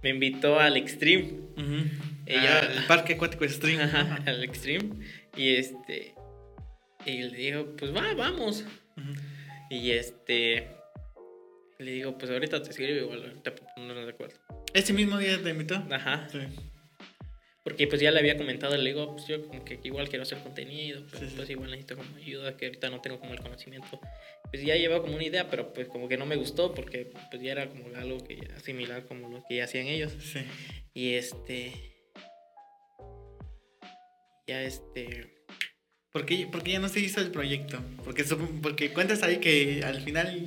[0.02, 1.24] me invitó al Extreme.
[1.56, 1.90] Ujú.
[2.26, 3.80] Ella- Al parque acuático Stream.
[3.80, 4.90] Ajá, al Extreme.
[5.36, 6.14] Y este,
[7.06, 8.64] y le digo, pues va, vamos.
[9.70, 10.68] Y este,
[11.78, 14.36] le digo, pues ahorita te escribo igual, ahorita no de acuerdo.
[14.74, 15.82] Ese mismo día te invitó.
[15.90, 16.28] Ajá.
[16.30, 16.38] Sí.
[17.64, 20.38] Porque pues ya le había comentado, le digo, pues yo como que igual quiero hacer
[20.38, 21.34] contenido, pero Sí, sí.
[21.36, 24.00] pues igual necesito como ayuda, que ahorita no tengo como el conocimiento.
[24.50, 27.42] Pues ya llevaba como una idea, pero pues como que no me gustó porque pues
[27.42, 30.12] ya era como algo que ya similar como lo que ya hacían ellos.
[30.20, 30.40] Sí.
[30.94, 31.72] Y este,
[34.46, 35.34] ya este,
[36.12, 37.78] ¿Por qué, por qué ya no se hizo el proyecto?
[38.04, 38.24] Porque,
[38.62, 40.46] porque cuentas ahí que al final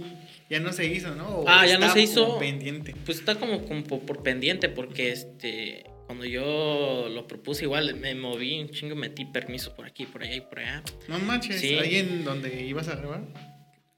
[0.50, 1.28] ya no se hizo, ¿no?
[1.40, 2.40] O Ah, ya no se hizo.
[2.40, 2.96] Pendiente.
[3.06, 8.14] Pues está como, como por, por pendiente, porque este cuando yo lo propuse igual me
[8.16, 10.84] moví un chingo, metí permisos por aquí, por allá y por allá.
[11.08, 11.76] No manches, Sí.
[11.76, 13.22] ¿ahí en donde ibas a grabar?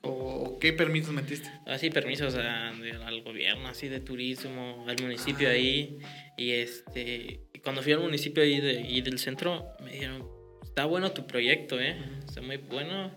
[0.06, 1.50] ¿O, qué permisos metiste?
[1.66, 5.52] Así permisos a- al gobierno, así de turismo, al municipio Ah.
[5.52, 5.98] ahí.
[6.38, 10.28] Y este cuando fui al municipio ahí, de, ahí del centro, me dijeron,
[10.63, 11.96] está bueno tu proyecto, eh.
[11.98, 12.28] Ujú.
[12.28, 13.16] Está muy bueno.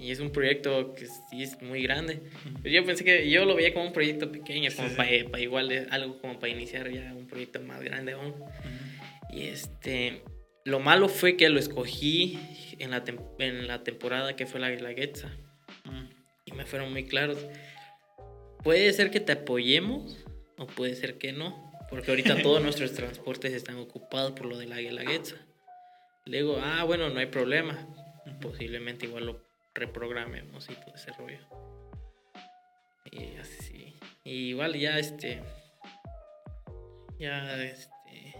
[0.00, 2.14] Y es un proyecto que sí es muy grande.
[2.46, 2.62] Ujú.
[2.62, 4.96] Pues yo pensé que yo lo veía como un proyecto pequeño, Sí, como sí.
[4.96, 8.30] para igual algo como para iniciar ya un proyecto más grande aún.
[8.30, 8.48] Ujú.
[9.30, 10.22] Y este,
[10.64, 12.36] lo malo fue que lo escogí
[12.80, 13.04] en la,
[13.38, 15.30] en la temporada que fue la Guelaguetza.
[16.56, 17.38] Me fueron muy claros.
[18.62, 20.24] Puede ser que te apoyemos
[20.56, 21.72] o puede ser que no.
[21.90, 25.36] Porque ahorita todos nuestros transportes están ocupados por lo de la Guelaguetza.
[26.24, 27.86] Le digo, ah, bueno, no hay problema.
[28.40, 31.38] Posiblemente igual lo reprogramemos y todo ese rollo.
[33.10, 33.94] Y así.
[34.24, 35.42] Y igual ya este.
[37.18, 38.34] Ya este.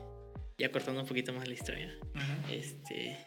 [0.59, 1.95] Ya cortando un poquito más la historia.
[2.15, 2.39] Ajá.
[2.51, 3.19] Este.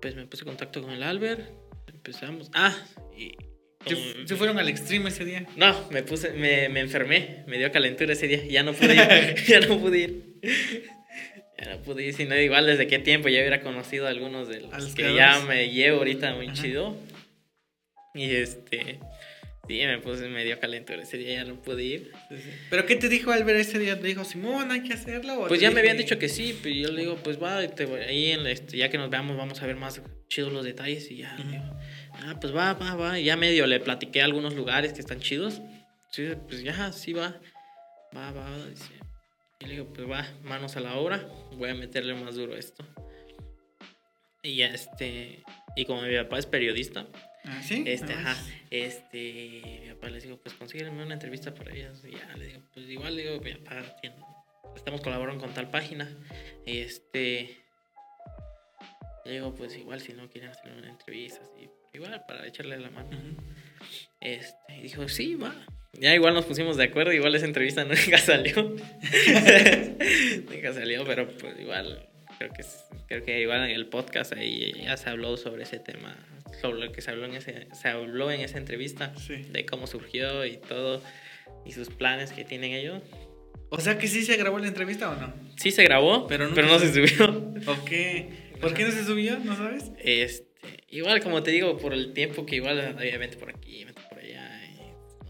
[0.00, 1.63] Pues me puse en contacto con el Albert.
[1.86, 2.50] Empezamos.
[2.54, 2.74] Ah,
[3.16, 3.32] y.
[4.26, 5.46] ¿Se, fueron al extreme ese día?
[5.56, 9.44] No, me puse, me, me enfermé, me dio calentura ese día, ya no pude ir,
[9.46, 10.40] ya no pude ir.
[11.58, 14.60] Ya no pude ir, sino igual desde qué tiempo ya hubiera conocido a algunos de
[14.60, 16.54] los, que ya me llevo ahorita muy Ajá.
[16.54, 16.96] chido.
[18.14, 19.00] Y este,
[19.68, 22.12] sí, me puse, me dio calentura ese día, ya no pude ir.
[22.28, 22.50] Sí, sí.
[22.70, 23.98] ¿Pero qué te dijo Albert ese día?
[24.00, 25.46] ¿Te dijo, Simón, hay que hacerlo?
[25.48, 27.86] Pues ya me habían dije- dicho que sí, pero yo le digo, pues va, te
[27.86, 31.10] voy- ahí en, este, ya que nos veamos vamos a ver más chidos los detalles
[31.10, 31.36] y ya.
[31.38, 31.48] Ujú.
[31.50, 31.64] digo,
[32.24, 33.18] ah, pues va, va, va.
[33.20, 35.60] Y ya medio le platiqué algunos lugares que están chidos.
[36.10, 37.40] Sí, pues ya, sí va.
[38.16, 38.92] Va, va, dice.
[39.60, 42.58] Y le digo, pues va, manos a la obra, voy a meterle más duro a
[42.58, 42.86] esto.
[44.42, 45.42] Y ya este,
[45.74, 47.06] y como mi papá es periodista,
[47.44, 47.84] Ah, ¿sí?
[47.86, 48.36] este, Ah, ajá,
[48.70, 52.02] este, mi papá les digo, pues consígueme una entrevista para ellas.
[52.04, 54.16] Y ya, le digo, pues igual, digo, mi papá tiene,
[54.76, 56.08] estamos colaborando con tal página.
[56.64, 57.56] Y este,
[59.24, 62.90] le digo, pues igual si no quieren hacer una entrevista, así, igual para echarle la
[62.90, 63.10] mano.
[64.20, 65.54] Este, y dijo, sí, va.
[65.92, 68.54] Ya igual nos pusimos de acuerdo, igual esa entrevista nunca salió.
[70.50, 72.64] nunca salió, pero pues igual, creo que,
[73.06, 76.16] creo que igual en el podcast ahí ya se habló sobre ese tema,
[76.60, 79.36] sobre lo que se habló en, ese, se habló en esa entrevista, Sí.
[79.50, 81.02] de cómo surgió y todo.
[81.66, 83.02] y sus planes que tienen ellos.
[83.70, 85.32] O sea que sí se grabó la entrevista o no?
[85.56, 87.52] Sí se grabó, pero, no se subió.
[87.66, 87.90] Ok.
[88.60, 89.38] ¿Por qué no se subió?
[89.38, 89.90] ¿No sabes?
[89.98, 90.46] Este,
[90.90, 94.50] igual, como te digo, por el tiempo que igual, obviamente por aquí, por allá.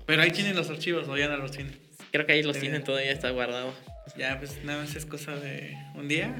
[0.06, 1.78] pero ahí tienen los archivos o ya no los tienen.
[2.12, 3.74] Creo que ahí los tienen, todavía está guardado.
[4.16, 6.36] Ya, pues nada más es cosa de un día.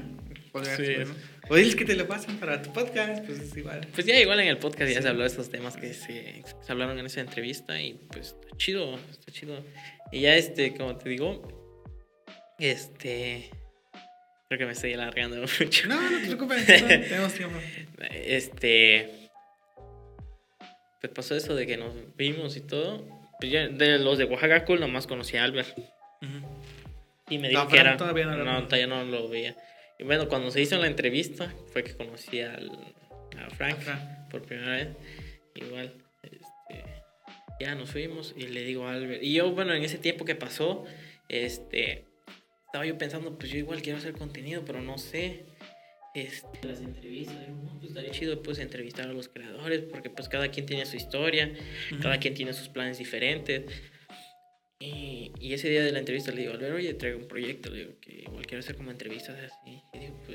[0.77, 0.83] Sí.
[1.49, 3.87] O diles que te lo pasen para tu podcast, pues es igual.
[3.93, 6.71] Pues ya igual en el podcast ya se habló de estos temas que se, se,
[6.71, 9.63] hablaron en esa entrevista y pues está chido, está chido.
[10.11, 11.65] Y ya este, como te digo,
[12.57, 13.51] este...
[14.47, 15.87] Creo que me estoy alargando mucho.
[15.87, 17.57] No, no te preocupes, tenemos tiempo.
[18.11, 19.29] Este...
[21.01, 23.07] Pues pasó eso de que nos vimos y todo.
[23.39, 25.77] Pues ya de los de Oaxaca Cool nomás conocí a Albert.
[27.29, 27.97] Y me dijo que era...
[27.97, 29.55] Todavía no, no, todavía no lo veía.
[29.97, 32.69] Y bueno, cuando se hizo la entrevista fue que conocí al,
[33.37, 33.77] a Frank
[34.29, 34.89] por primera vez.
[35.55, 36.83] Igual, este,
[37.59, 39.23] ya nos fuimos y le digo a Albert.
[39.23, 40.85] Y yo, bueno, en ese tiempo que pasó,
[41.29, 42.05] este,
[42.65, 45.45] estaba yo pensando, pues yo igual quiero hacer contenido, pero no sé.
[46.13, 47.35] Este, las entrevistas,
[47.79, 51.53] pues estaría chido pues entrevistar a los creadores, porque pues cada quien tiene su historia,
[52.01, 53.63] cada quien tiene sus planes diferentes.
[54.79, 57.79] Y, y, ese día de la entrevista le digo, Albert, oye, traigo un proyecto, le
[57.79, 59.74] digo, que igual quiero hacer como entrevistas así.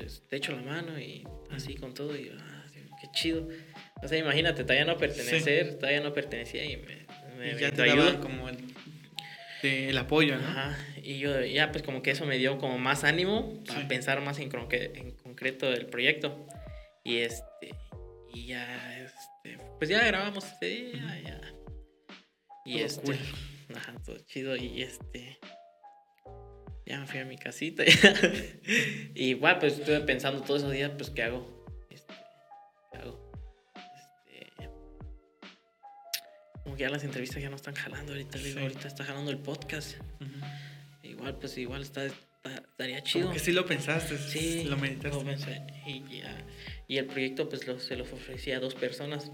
[0.01, 2.15] Pues te echo la mano y así con todo.
[2.17, 2.65] Y ah,
[2.99, 3.47] qué chido.
[4.01, 7.05] O sea, imagínate, todavía no pertenecer, todavía no pertenecía y me,
[7.37, 8.19] me, ya te ayuda.
[8.19, 8.57] como el,
[9.61, 10.47] el, apoyo, ¿no?
[10.47, 10.77] Ajá.
[11.03, 14.39] Y yo ya, pues como que eso me dio como más ánimo para pensar más
[14.39, 16.47] en, en concreto el proyecto.
[17.03, 17.75] Y este,
[18.33, 21.41] y ya, este, pues ya grabamos ese día, ya.
[22.65, 23.19] Y este.
[23.75, 24.55] Ajá, todo chido.
[24.55, 25.37] Y este.
[26.91, 27.85] Ya me fui a mi casita.
[29.15, 31.65] y igual, pues estuve pensando todos esos días, pues, ¿qué hago?
[31.89, 32.13] Este,
[32.91, 33.31] ¿Qué hago?
[34.33, 34.69] Este.
[36.65, 38.37] Como que ya las entrevistas ya no están jalando ahorita.
[38.39, 39.99] Digo, ahorita está jalando el podcast.
[41.01, 42.07] Igual, pues, igual está,
[42.43, 43.27] estaría chido.
[43.27, 44.17] Como que sí lo pensaste.
[44.17, 44.65] Sí.
[44.65, 45.17] Lo meditaste.
[45.17, 45.61] Lo pensé.
[45.87, 46.45] Y, ya,
[46.89, 49.31] y el proyecto, pues, lo, se lo ofrecí a dos personas.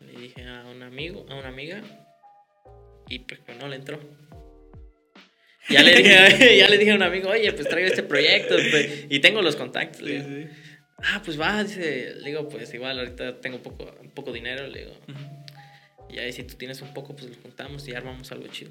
[0.00, 1.82] Le dije a un amigo, a una amiga
[3.10, 4.00] y pues no le entró.
[5.68, 9.06] Ya le, dije, ya le dije a un amigo, oye, pues traigo este proyecto pues,
[9.08, 10.08] y tengo los contactos.
[10.98, 14.92] Ah, pues va, dice, le digo, pues igual ahorita tengo poco, poco dinero, le digo.
[16.08, 18.70] Y ahí si tú tienes un poco, pues lo juntamos y armamos algo chido.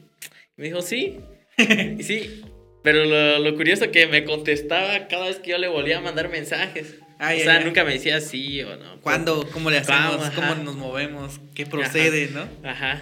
[0.58, 1.20] Y me dijo, sí.
[1.58, 2.42] y sí.
[2.84, 6.30] Pero lo, lo curioso que me contestaba cada vez que yo le volvía a mandar
[6.30, 6.96] mensajes.
[7.20, 9.00] o sea, nunca me decía sí o no.
[9.02, 9.48] ¿Cuándo?
[9.52, 10.30] ¿Cómo le hacemos?
[10.32, 11.40] ¿Cómo nos movemos?
[11.54, 12.48] ¿Qué procede, no?
[12.68, 13.02] Ajá.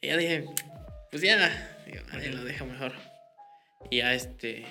[0.00, 0.44] Y ya dije,
[1.10, 3.09] pues ya, digo, lo dejo mejor.
[3.90, 4.64] Y ya este.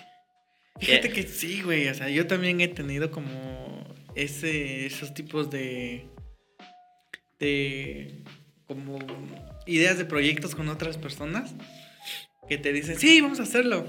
[0.79, 1.87] Fíjate que sí, güey.
[1.87, 6.07] O sea, yo también he tenido como ese, esos tipos de.
[7.39, 8.23] de.
[8.67, 8.99] como
[9.65, 11.53] ideas de proyectos con otras personas
[12.47, 13.87] que te dicen, sí, vamos a hacerlo.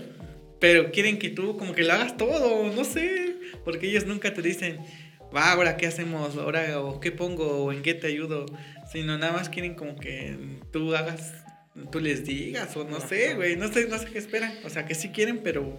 [0.60, 3.36] Pero quieren que tú como que lo hagas todo, no sé.
[3.64, 4.78] Porque ellos nunca te dicen,
[5.34, 8.46] va, ahora qué hacemos, ahora o qué pongo, o en qué te ayudo
[8.90, 10.36] sino nada más quieren como que
[10.72, 11.32] tú hagas,
[11.90, 14.54] tú les digas, o no sé, güey, no sé, no sé qué esperan.
[14.64, 15.78] O sea, que sí quieren, pero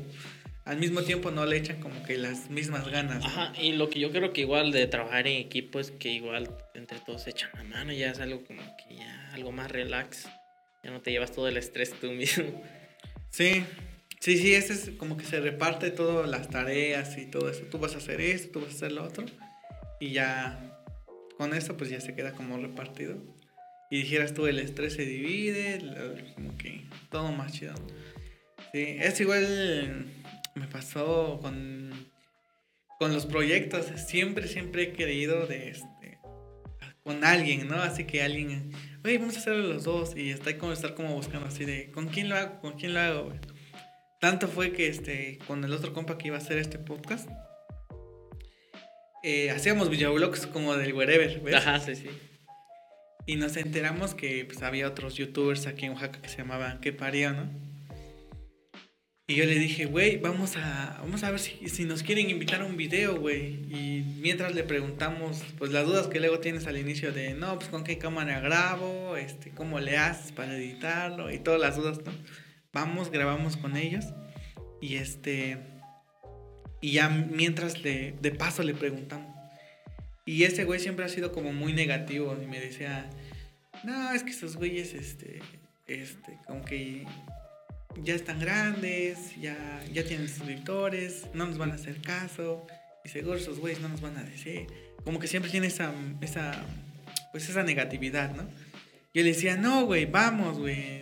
[0.65, 3.25] al mismo tiempo no le echan como que las mismas ganas.
[3.25, 6.55] Ajá, y lo que yo creo que igual de trabajar en equipo es que igual
[6.75, 10.27] entre todos echan la mano, ya es algo como que ya algo más relax,
[10.83, 12.63] ya no te llevas todo el estrés tú mismo.
[13.29, 13.63] Sí,
[14.19, 17.63] sí, sí, ese es como que se reparte todas las tareas y todo eso.
[17.63, 19.25] Tú vas a hacer esto, tú vas a hacer lo otro,
[19.99, 20.77] y ya
[21.37, 23.17] con eso pues ya se queda como repartido.
[23.91, 25.79] Y dijeras tú, el estrés se divide,
[26.33, 27.75] como que todo más chido.
[28.71, 30.05] Sí, es igual,
[30.55, 32.09] me pasó con,
[32.97, 33.87] con los proyectos.
[34.07, 36.19] Siempre, siempre he querido de este,
[37.03, 37.75] con alguien, ¿no?
[37.75, 38.71] Así que alguien,
[39.03, 40.15] oye, vamos a hacerlo los dos.
[40.15, 42.61] Y está como estar como buscando así de, ¿con quién lo hago?
[42.61, 43.33] ¿Con quién lo hago?
[44.21, 47.29] Tanto fue que este, con el otro compa que iba a hacer este podcast,
[49.21, 51.55] eh, hacíamos videoblogs como del wherever, ¿ves?
[51.55, 52.07] Ajá, sí, sí.
[53.31, 56.91] Y nos enteramos que pues, había otros youtubers aquí en Oaxaca que se llamaban Que
[56.91, 57.49] Parió, ¿no?
[59.25, 62.59] Y yo le dije, güey, vamos a, vamos a ver si, si nos quieren invitar
[62.59, 63.61] a un video, güey.
[63.73, 67.69] Y mientras le preguntamos, pues las dudas que luego tienes al inicio de, no, pues
[67.69, 72.11] con qué cámara grabo, este, cómo le haces para editarlo y todas las dudas, ¿no?
[72.73, 74.07] Vamos, grabamos con ellos.
[74.81, 75.57] Y este,
[76.81, 79.33] y ya mientras le, de paso le preguntamos.
[80.25, 83.09] Y ese güey siempre ha sido como muy negativo y me decía,
[83.83, 85.41] no, es que esos güeyes, este,
[85.87, 87.05] este, como que
[88.03, 92.65] ya están grandes, ya, ya tienen suscriptores, no nos van a hacer caso,
[93.03, 94.67] y seguro esos güeyes no nos van a decir.
[95.03, 96.63] Como que siempre tiene esa, esa,
[97.31, 98.43] pues esa negatividad, ¿no?
[99.13, 101.01] Yo le decía, no, güey, vamos, güey.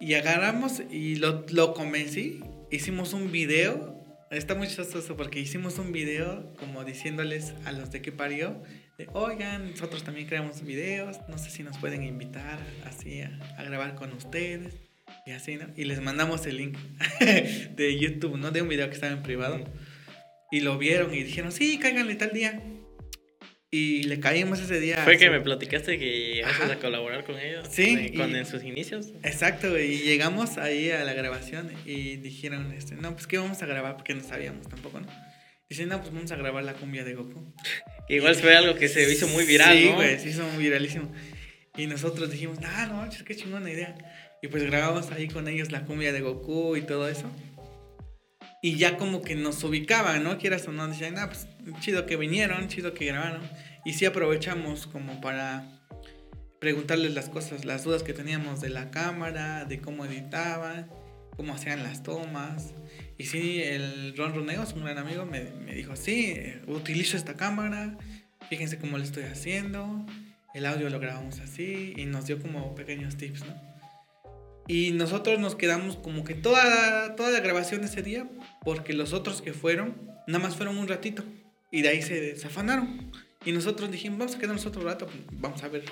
[0.00, 2.40] Y agarramos y lo, lo convencí.
[2.70, 3.96] Hicimos un video.
[4.30, 8.62] Está muy chistoso porque hicimos un video como diciéndoles a los de que parió.
[8.98, 11.18] De, Oigan, nosotros también creamos videos.
[11.28, 14.74] No sé si nos pueden invitar así a, a grabar con ustedes.
[15.26, 15.66] Y así, ¿no?
[15.76, 16.78] Y les mandamos el link
[17.20, 18.50] de YouTube, ¿no?
[18.50, 19.64] De un video que estaba en privado.
[20.50, 22.62] Y lo vieron y dijeron, sí, cáiganle tal día.
[23.70, 24.98] Y le caímos ese día.
[25.04, 27.66] Fue que me platicaste que ibas a colaborar con ellos.
[27.70, 28.12] Sí.
[28.16, 29.08] con en sus inicios.
[29.22, 33.66] Exacto, y llegamos ahí a la grabación y dijeron, este, no, pues ¿qué vamos a
[33.66, 33.96] grabar?
[33.96, 35.08] Porque no sabíamos tampoco, ¿no?
[35.68, 37.52] Dicen, no, pues vamos a grabar la cumbia de Goku.
[38.08, 39.96] Igual fue algo que se hizo muy viral, sí, ¿no?
[39.96, 41.10] güey, se hizo muy viralísimo.
[41.76, 43.96] Y nosotros dijimos, ah, no, qué chingona idea.
[44.42, 47.30] Y pues grabamos ahí con ellos la cumbia de Goku y todo eso.
[48.62, 50.38] Y ya como que nos ubicaban, ¿no?
[50.38, 51.48] Quieras o no, decían, ah, pues
[51.80, 53.42] chido que vinieron, chido que grabaron.
[53.84, 55.68] Y sí aprovechamos como para
[56.60, 60.90] preguntarles las cosas, las dudas que teníamos de la cámara, de cómo editaban,
[61.36, 62.74] cómo hacían las tomas.
[63.18, 67.96] Y sí, el Ron Roneos, un gran amigo, me, me dijo, sí, utilizo esta cámara,
[68.48, 70.04] fíjense cómo lo estoy haciendo,
[70.54, 73.76] el audio lo grabamos así, y nos dio como pequeños tips, ¿no?
[74.68, 78.28] Y nosotros nos quedamos como que toda, toda la grabación de ese día,
[78.64, 81.24] porque los otros que fueron, nada más fueron un ratito,
[81.70, 83.12] y de ahí se desafanaron.
[83.44, 85.84] Y nosotros dijimos, vamos a quedarnos otro rato, vamos a ver,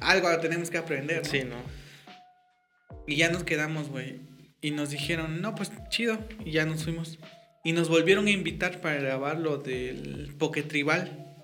[0.00, 1.30] algo tenemos que aprender, ¿no?
[1.30, 1.56] Sí, ¿no?
[3.06, 4.31] Y ya nos quedamos, güey.
[4.62, 6.18] Y nos dijeron, no, pues chido.
[6.44, 7.18] Y ya nos fuimos.
[7.64, 11.34] Y nos volvieron a invitar para grabar lo del Poketribal.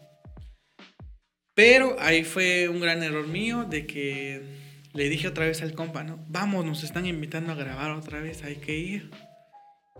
[1.54, 4.42] Pero ahí fue un gran error mío de que
[4.94, 6.24] le dije otra vez al compa, ¿no?
[6.28, 9.10] Vamos, nos están invitando a grabar otra vez, hay que ir.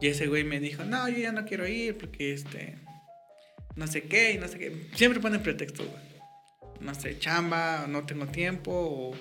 [0.00, 2.78] Y ese güey me dijo, no, yo ya no quiero ir porque este,
[3.74, 4.88] no sé qué, y no sé qué.
[4.94, 6.02] Siempre ponen pretexto, güey.
[6.80, 9.14] No sé, chamba, no tengo tiempo, o...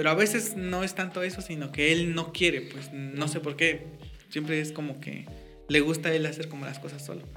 [0.00, 3.38] pero a veces no es tanto eso, sino que él no quiere, pues no sé
[3.38, 3.84] por qué.
[4.30, 5.26] Siempre es como que
[5.68, 7.28] le gusta a él hacer como las cosas solo.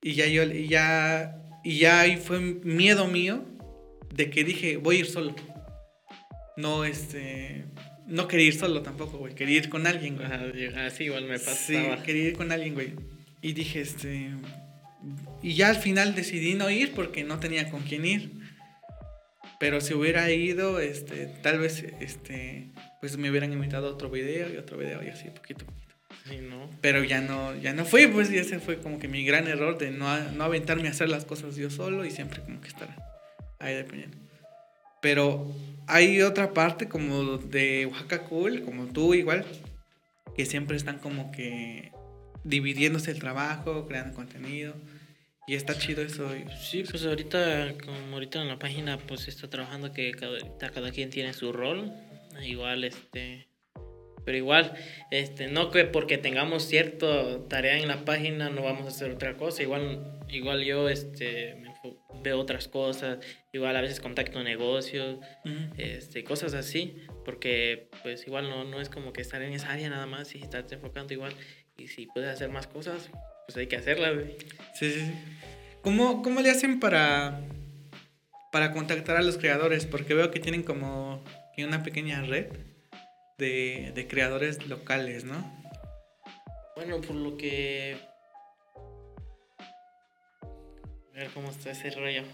[0.00, 3.44] Y ya yo, y ya, y ya ahí fue miedo mío
[4.14, 5.34] de que dije, voy a ir solo.
[6.56, 7.64] No, este,
[8.06, 9.34] no quería ir solo tampoco, güey.
[9.34, 10.28] Quería ir con alguien, güey.
[10.28, 11.56] Ajá, Así igual me pasaba.
[11.56, 12.92] Sí, quería ir con alguien, güey.
[13.42, 14.30] Y dije, este.
[15.42, 18.45] Y ya al final decidí no ir porque no tenía con quién ir.
[19.58, 22.68] Pero si hubiera ido, este, tal vez, este,
[23.00, 25.94] pues me hubieran invitado a otro video y otro video y así, poquito, poquito.
[26.28, 26.68] Sí, ¿no?
[26.80, 29.78] Pero ya no, ya no fui, pues, y ese fue como que mi gran error
[29.78, 32.88] de no, no aventarme a hacer las cosas yo solo y siempre como que estar
[33.58, 34.16] ahí dependiendo.
[35.00, 35.46] Pero
[35.86, 39.46] hay otra parte como de Oaxaca Cool, como tú igual,
[40.36, 41.92] que siempre están como que
[42.44, 44.74] dividiéndose el trabajo, creando contenido.
[45.48, 46.28] Y está chido eso.
[46.60, 50.38] Sí, pues ahorita, como ahorita en la página, pues está trabajando que cada,
[50.72, 51.92] cada quien tiene su rol.
[52.42, 53.46] Igual, este.
[54.24, 54.74] Pero igual,
[55.12, 59.36] este, no que porque tengamos cierta tarea en la página no vamos a hacer otra
[59.36, 59.62] cosa.
[59.62, 61.62] Igual, igual yo, este,
[62.24, 63.18] veo otras cosas.
[63.52, 65.72] Igual a veces contacto negocios, uh -huh.
[65.78, 66.96] este, cosas así.
[67.24, 70.42] Porque, pues igual no, no es como que estar en esa área nada más y
[70.42, 71.32] estás enfocando igual.
[71.78, 73.10] Y si puedes hacer más cosas,
[73.46, 74.36] pues hay que hacerlas, güey.
[74.74, 75.14] Sí, sí, sí.
[75.82, 77.40] ¿Cómo, ¿Cómo le hacen para,
[78.52, 79.86] para contactar a los creadores?
[79.86, 81.22] Porque veo que tienen como
[81.64, 82.48] una pequeña red
[83.38, 85.36] de, de creadores locales, ¿no?
[86.74, 87.96] Bueno, por lo que...
[91.14, 92.24] A ver cómo está ese rollo.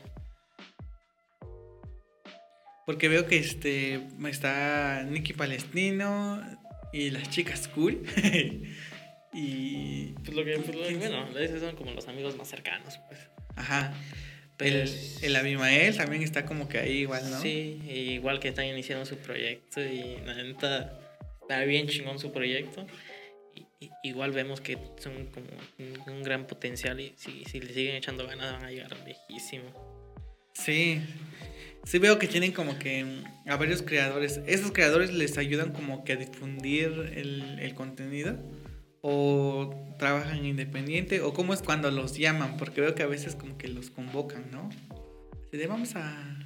[2.84, 6.42] Porque veo que este está Nicky Palestino
[6.92, 8.02] y las chicas cool.
[9.32, 13.20] y pues lo que, pues lo, bueno, esos son como los amigos más cercanos, pues.
[13.56, 13.94] Ajá.
[14.58, 14.88] El,
[15.22, 17.40] el Abimael también está como que ahí igual, ¿no?
[17.40, 21.00] Sí, igual que están iniciando su proyecto y la neta
[21.40, 22.86] está bien chingón su proyecto.
[23.54, 25.46] Y, y, igual vemos que son como
[25.78, 29.64] un, un, gran potencial y si, si le siguen echando ganas van a llegar lejísimo.
[30.52, 31.00] Sí,
[31.84, 33.04] sí veo que tienen como que
[33.46, 34.40] a varios creadores.
[34.46, 38.38] ¿Esos creadores les ayudan como que a difundir el, el contenido?
[39.02, 43.58] O trabajan independiente o cómo es cuando los llaman porque veo que a veces como
[43.58, 44.70] que los convocan no
[45.50, 46.38] de vamos a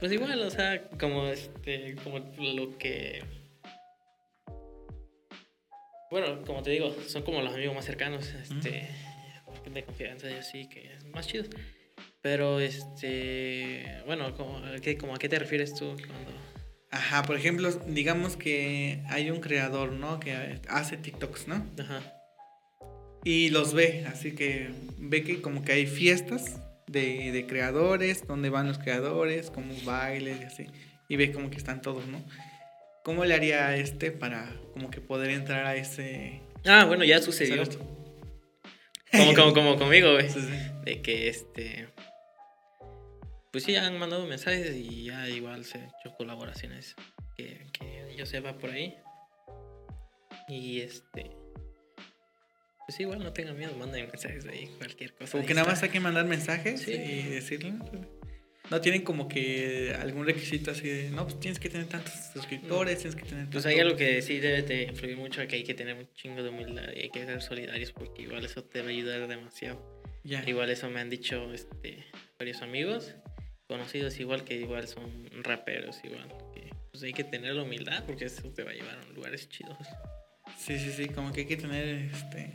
[0.00, 3.22] pues igual o sea como este como lo que
[6.10, 8.88] bueno como te digo son como los amigos más cercanos este
[9.70, 11.44] de confianza y así que es más chido.
[12.20, 14.60] Pero este bueno como,
[15.00, 16.32] como a qué te refieres tú cuando
[16.92, 20.20] Ajá, por ejemplo, digamos que hay un creador, ¿no?
[20.20, 21.66] Que hace TikToks, ¿no?
[21.80, 22.02] Ajá.
[23.24, 28.50] Y los ve, así que ve que como que hay fiestas de, de creadores, donde
[28.50, 30.66] van los creadores, como bailes y así.
[31.08, 32.22] Y ve como que están todos, ¿no?
[33.04, 36.42] ¿Cómo le haría a este para como que poder entrar a ese...
[36.66, 37.64] Ah, bueno, ya sucedió.
[39.10, 40.28] Como, como, como conmigo, güey.
[40.28, 40.54] Sí, sí.
[40.84, 41.88] De que este.
[43.52, 46.94] Pues sí, han mandado mensajes y ya igual se han hecho colaboraciones
[47.36, 48.96] que, que yo sepa por ahí.
[50.48, 51.30] Y este.
[52.86, 55.32] Pues igual no tengan miedo, manden mensajes ahí, cualquier cosa.
[55.32, 56.92] Como ahí que nada más hay que mandar mensajes Sí.
[56.92, 57.74] y decirle.
[58.70, 62.98] No tienen como que algún requisito así de, no, pues tienes que tener tantos suscriptores,
[63.00, 65.64] tienes que tener Pues tanto- hay algo que sí debe de influir mucho, que hay
[65.64, 68.80] que tener un chingo de humildad y hay que ser solidarios porque igual eso te
[68.80, 70.02] va a ayudar demasiado.
[70.24, 70.42] Ya.
[70.48, 72.04] Igual eso me han dicho este,
[72.38, 73.14] varios amigos,
[73.72, 76.28] conocidos igual que igual son raperos igual.
[76.54, 79.48] Que, pues hay que tener la humildad porque eso te va a llevar a lugares
[79.48, 79.78] chidos.
[80.58, 82.52] Sí, sí, sí, como que hay que tener, este,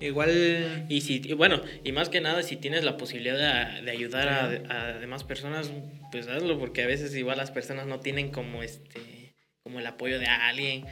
[0.00, 3.36] igual, Y si, y bueno, y más que nada, si tienes la posibilidad
[3.76, 4.44] de, de ayudar a,
[4.88, 5.72] a demás personas,
[6.12, 10.18] pues hazlo, porque a veces igual las personas no tienen como este, como el apoyo
[10.20, 10.84] de alguien,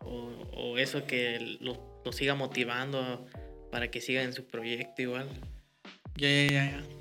[0.00, 3.26] o, o eso que lo, lo siga motivando
[3.72, 5.28] para que siga en su proyecto igual.
[6.16, 6.99] ya, ya, ya, ya.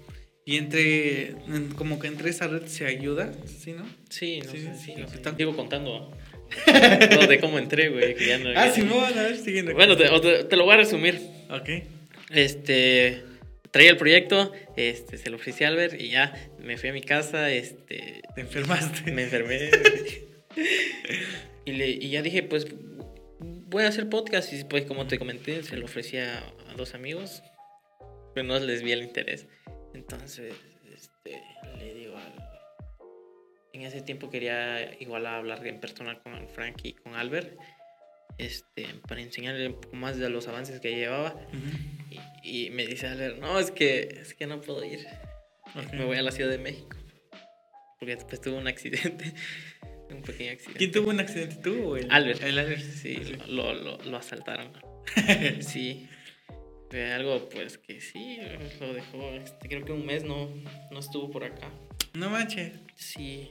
[0.50, 3.86] Y entre, en- como que entre esa red se ayuda, ¿sí, no?
[4.10, 6.12] Sí, no Sí, sé, sí, sí, sí, no Sigo contando.
[7.30, 8.16] De cómo entré, güey.
[8.16, 9.74] que ya no- Ah, ya- sí, no, a ver, siguiendo.
[9.76, 11.20] Bueno, te, o te- te lo voy a resumir.
[11.52, 11.70] Ok.
[12.32, 13.22] Este,
[13.70, 17.02] traía el proyecto, este, se lo ofrecí a Albert y ya me fui a mi
[17.02, 19.12] casa, este, Te enfermaste.
[19.12, 19.70] me enfermé.
[21.66, 22.66] y, le, y ya dije, pues,
[23.40, 26.96] voy a hacer podcast y pues como te comenté, se lo ofrecí a, a dos
[26.96, 27.44] amigos,
[28.34, 29.46] pero no les vi el interés.
[29.94, 30.56] Entonces,
[30.94, 31.42] este,
[31.78, 32.34] le digo al...
[33.74, 37.58] En ese tiempo quería igual hablar en personal con Frank y con Albert,
[38.38, 41.34] este, para enseñarle un poco más de los avances que llevaba.
[41.34, 42.20] Ujú.
[42.44, 45.06] Y, y me dice Albert, no, es que, es que no puedo ir.
[45.94, 46.98] Me voy a la Ciudad de México.
[48.00, 49.34] Porque después tuve un accidente.
[50.10, 50.80] un pequeño accidente.
[50.80, 52.42] ¿Quién tuvo un accidente, tú o el Albert.
[52.42, 52.82] El Albert.
[52.82, 53.18] Sí,
[53.48, 54.72] lo, lo, lo asaltaron.
[55.62, 56.08] sí.
[56.90, 58.40] Fue algo pues que sí,
[58.80, 59.32] lo dejó.
[59.34, 60.50] este, creo que un mes no,
[60.92, 61.70] no estuvo por acá.
[62.14, 62.74] No manches.
[62.96, 63.50] Sí.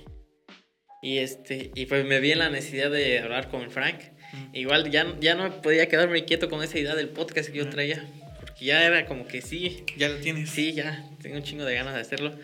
[1.03, 4.01] Y este, y pues me vi en la necesidad de hablar con Frank.
[4.33, 4.57] Mm.
[4.57, 8.05] Igual ya, ya no podía quedarme quieto con esa idea del podcast que yo traía.
[8.41, 10.51] Porque ya era como que sí, Ya lo tienes.
[10.51, 12.37] Sí, ya, tengo un chingo de ganas de hacerlo.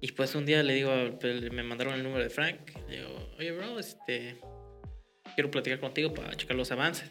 [0.00, 2.58] Y pues un día le digo, pues, me mandaron el número de Frank.
[2.88, 4.36] Le digo, oye, bro, este,
[5.34, 7.08] quiero platicar contigo para checar los avances.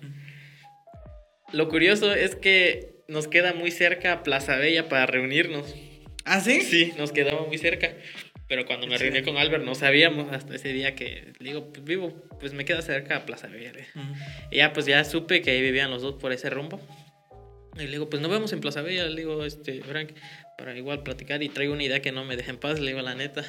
[1.53, 5.75] Lo curioso es que nos queda muy cerca Plaza Bella para reunirnos.
[6.25, 6.61] ¿Ah, sí?
[6.61, 7.93] Sí, nos quedaba muy cerca.
[8.47, 9.05] Pero cuando me Sí.
[9.05, 12.65] reuní con Albert no sabíamos hasta ese día que le digo, pues vivo, pues me
[12.65, 13.71] queda cerca a Plaza Bella.
[14.51, 16.79] Y ya pues ya supe que ahí vivían los dos por ese rumbo.
[17.77, 20.09] Y le digo, pues nos vemos en Plaza Bella, le digo, este, Frank,
[20.57, 23.01] para igual platicar y traigo una idea que no me deja en paz, le digo
[23.01, 23.43] la neta.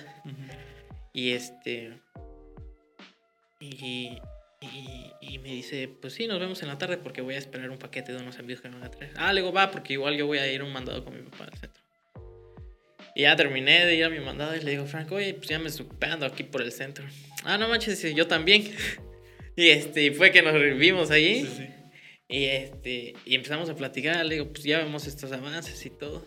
[1.12, 1.92] Y este...
[3.60, 4.18] Y,
[4.62, 7.70] y, y me dice, pues sí, nos vemos en la tarde porque voy a esperar
[7.70, 9.12] un paquete de unos envíos que me van a traer.
[9.16, 11.22] Ah, le digo, va, porque igual yo voy a ir a un mandado con mi
[11.22, 11.82] papá al centro.
[13.14, 15.58] Y ya terminé de ir a mi mandado y le digo, Frank, oye, pues ya
[15.58, 17.04] me estoy ocupando aquí por el centro.
[17.44, 18.70] Ah, no manches, yo también.
[19.56, 21.44] y este, fue que nos vimos allí.
[21.44, 21.66] Sí, sí.
[22.28, 26.26] Y este, y empezamos a platicar, le digo, pues ya vemos estos avances y todo.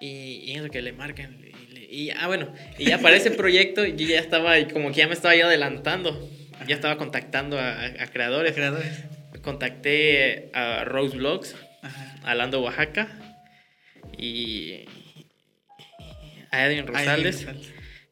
[0.00, 1.40] Y, y eso que le marcan.
[1.94, 5.14] Y, ah, bueno, y ya para ese proyecto yo ya estaba, como que ya me
[5.14, 6.28] estaba yo adelantando.
[6.66, 8.52] Ya estaba contactando a, a creadores.
[8.52, 9.04] Creadores.
[9.42, 12.16] Contacté a Rose Vlogs, Ajá.
[12.24, 13.08] a Lando Oaxaca
[14.18, 14.86] y
[16.50, 17.46] a Edwin Rosales.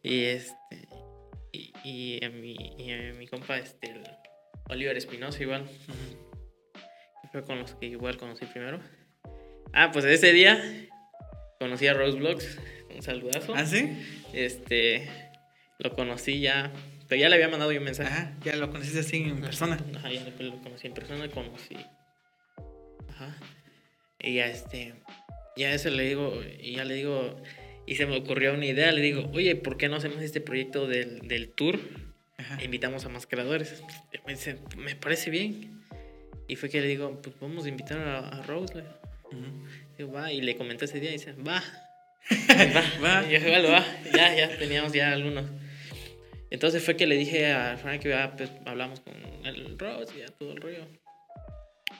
[0.04, 0.86] Y este.
[1.52, 4.02] Y, y a mi, y a mi compa, este, el
[4.68, 5.64] Oliver Espinosa, igual.
[7.32, 8.78] Fue con los que igual conocí primero.
[9.72, 10.62] Ah, pues ese día
[11.58, 12.58] conocí a Rose Vlogs.
[13.02, 13.52] Saludazo.
[13.56, 13.98] ¿Ah, sí?
[14.32, 15.08] Este.
[15.78, 16.72] Lo conocí ya.
[17.08, 18.08] Pero ya le había mandado yo un mensaje.
[18.08, 18.36] Ajá.
[18.44, 19.76] Ya lo conociste así en persona.
[19.96, 21.76] Ajá, ya lo conocí en persona, conocí.
[23.08, 23.36] Ajá.
[24.20, 24.94] Y ya este.
[25.56, 26.32] Ya eso le digo.
[26.60, 27.42] Y ya le digo.
[27.86, 28.92] Y se me ocurrió una idea.
[28.92, 31.80] Le digo, oye, ¿por qué no hacemos este proyecto del, del tour?
[32.38, 32.62] Ajá.
[32.62, 33.82] invitamos a más creadores.
[34.26, 35.82] Me dice, me parece bien.
[36.46, 38.78] Y fue que le digo, pues vamos a invitar a, a Rose.
[39.24, 39.66] Ujú.
[39.98, 40.32] digo, va.
[40.32, 41.62] Y le comenté ese día y dice, va.
[42.30, 43.28] Va.
[43.28, 43.84] Yo, "Vale, va.
[44.14, 45.44] Ya, ya teníamos ya algunos.
[46.50, 49.14] Entonces fue que le dije a Frank, ya, pues hablamos con
[49.44, 50.86] el Rose y ya todo el rollo.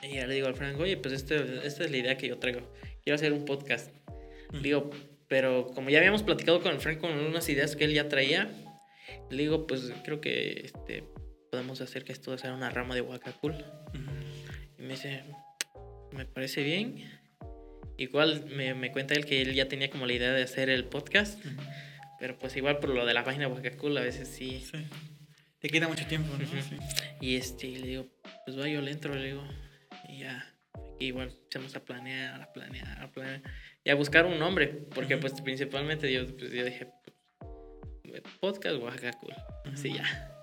[0.03, 2.37] Y ya le digo al Frank, oye, pues este, esta es la idea que yo
[2.37, 2.61] traigo.
[3.03, 3.91] Quiero hacer un podcast.
[4.51, 4.91] Le digo,
[5.27, 8.51] pero como ya habíamos platicado con el Frank con unas ideas que él ya traía,
[9.31, 11.03] le digo, pues creo que este,
[11.49, 13.53] podemos hacer que esto sea una rama de Huacacul.
[13.53, 14.11] Ujú.
[14.77, 15.23] Y me dice,
[16.11, 17.09] me parece bien.
[17.97, 20.85] Igual me, me cuenta él que él ya tenía como la idea de hacer el
[20.85, 21.39] podcast,
[22.19, 24.85] pero pues igual por lo de la página de Huacacul a veces sí, Sí.
[25.59, 26.43] Te quita mucho tiempo, ¿no?
[26.43, 26.61] Ujú.
[26.61, 26.77] Sí.
[27.21, 28.07] Y este, y le digo,
[28.45, 29.43] pues va, yo le entro, le digo,
[30.09, 30.53] y ya.
[30.99, 33.41] Y igual empezamos a planear, a planear, a planear.
[33.85, 36.89] Y a buscar un nombre, porque pues principalmente yo, pues, yo dije,
[38.03, 39.33] pues, podcast Oaxaca Cool.
[39.73, 40.35] Así ya,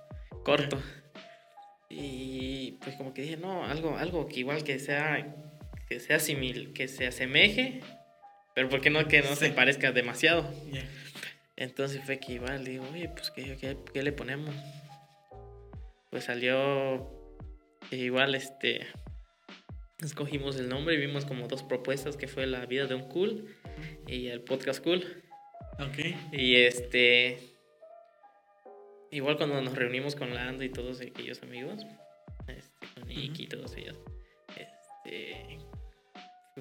[0.42, 0.82] corto.
[1.90, 5.34] Y pues como que dije, no, algo, algo que igual que sea,
[5.90, 7.80] que sea simil, que se asemeje,
[8.54, 10.48] pero ¿por qué no que no se parezca demasiado?
[11.56, 14.54] Entonces fue que igual digo, oye, pues ¿qué, qué, qué le ponemos?
[16.10, 17.10] Pues salió
[17.90, 18.86] que igual este
[20.00, 23.48] escogimos el nombre y vimos como dos propuestas que fue la vida de un cool
[24.06, 25.04] y el podcast cool.
[25.80, 25.98] Ok.
[26.30, 27.40] Y este
[29.10, 31.84] igual cuando nos reunimos con Lando y todos aquellos amigos,
[32.46, 33.98] este, con Iki y todos ellos,
[34.56, 35.58] este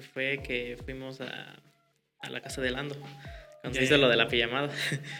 [0.00, 1.60] fue que fuimos a,
[2.20, 2.96] a la casa de Lando.
[3.60, 4.70] Cuando Ya, se hizo lo de la pijamada.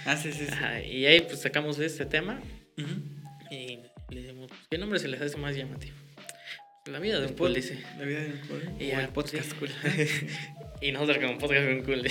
[0.07, 0.53] Ah, sí, sí, sí.
[0.53, 2.41] Ajá, y ahí pues sacamos este tema
[2.79, 3.55] Ujú.
[3.55, 3.79] y
[4.15, 5.95] le dijimos, pues, ¿qué nombre se les hace más llamativo?
[6.87, 7.79] La vida de un cool, dice.
[7.99, 8.63] La vida de un cool.
[8.81, 9.69] Y o ya, el pues, podcast cool.
[10.81, 12.07] y nosotros como podcast un cool.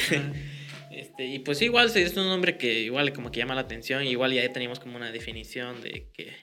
[0.91, 4.31] Este, y pues igual es un nombre que igual como que llama la atención, igual
[4.33, 6.33] ya teníamos como una definición de que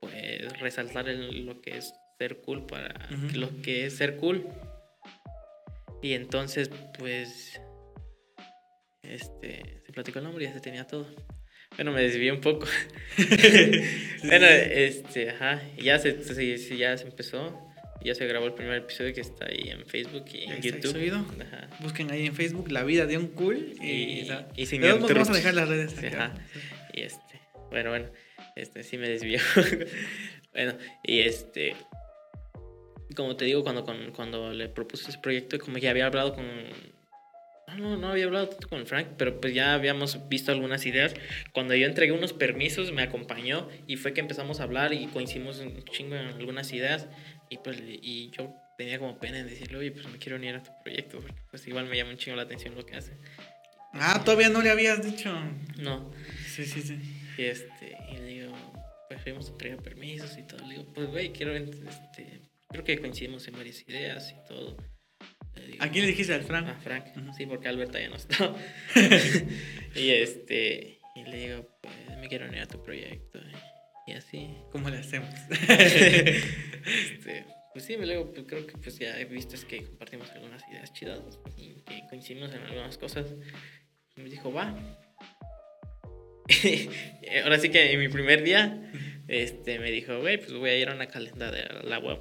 [0.00, 3.38] pues resaltar el- lo que es ser cool para Ujú.
[3.38, 4.46] lo que es ser cool.
[6.04, 7.58] Y entonces pues
[9.02, 11.06] este se platicó el nombre y ya se tenía todo.
[11.76, 12.66] Bueno, me desvié un poco.
[14.22, 16.12] bueno, este, ajá, ya se,
[16.76, 17.58] ya se empezó.
[18.04, 20.92] Ya se grabó el primer episodio que está ahí en Facebook y en YouTube.
[20.92, 21.24] subido.
[21.40, 21.70] Ajá.
[21.80, 23.72] Busquen ahí en Facebook la vida de un cool.
[23.80, 26.34] Y, Y- y sin modos, vamos a dejar las redes Sí, ajá.
[26.92, 27.40] Y este,
[27.70, 28.10] bueno, bueno,
[28.56, 29.38] este sí me desvió.
[30.52, 31.74] bueno, y este,
[33.16, 36.46] como te digo, cuando, con- cuando le propuse ese proyecto, como que había hablado con.
[37.68, 41.14] No, no, no había hablado tanto con Frank, pero pues ya habíamos visto algunas ideas.
[41.52, 45.58] Cuando yo entregué unos permisos, me acompañó y fue que empezamos a hablar y coincidimos
[45.60, 47.06] un chingo en algunas ideas.
[47.48, 50.62] Y pues y yo tenía como pena en decirle, oye, pues me quiero unir a
[50.62, 53.12] tu proyecto, porque pues igual me llama un chingo la atención lo que hace.
[53.94, 55.32] Ah, todavía no le habías dicho.
[55.78, 56.12] No,
[56.46, 56.98] Sí, sí, sí.
[57.38, 58.52] Y este, y le digo,
[59.08, 60.64] pues fuimos a entregar permisos y todo.
[60.66, 62.40] Le digo, pues güey, quiero, este,
[62.74, 64.76] creo que coincidimos en varias ideas y todo.
[65.54, 66.68] Digo, ¿A quién le dijiste al Frank?
[66.68, 67.32] A Frank, Ujú.
[67.32, 68.52] sí, porque Alberta ya no está.
[69.94, 73.38] y este, y le digo, pues me quiero unir a tu proyecto.
[74.08, 74.50] Y así.
[74.72, 75.30] ¿Cómo le hacemos?
[76.84, 80.30] Este, pues sí, me luego, pues creo que pues ya he visto es que compartimos
[80.32, 81.20] algunas ideas chidas
[81.56, 83.26] y que coincidimos en algunas cosas.
[84.16, 84.74] Y me dijo, va.
[87.42, 88.90] Ahora sí que en mi primer día,
[89.28, 92.18] este, me dijo, güey, pues voy a ir a una calenda de la web,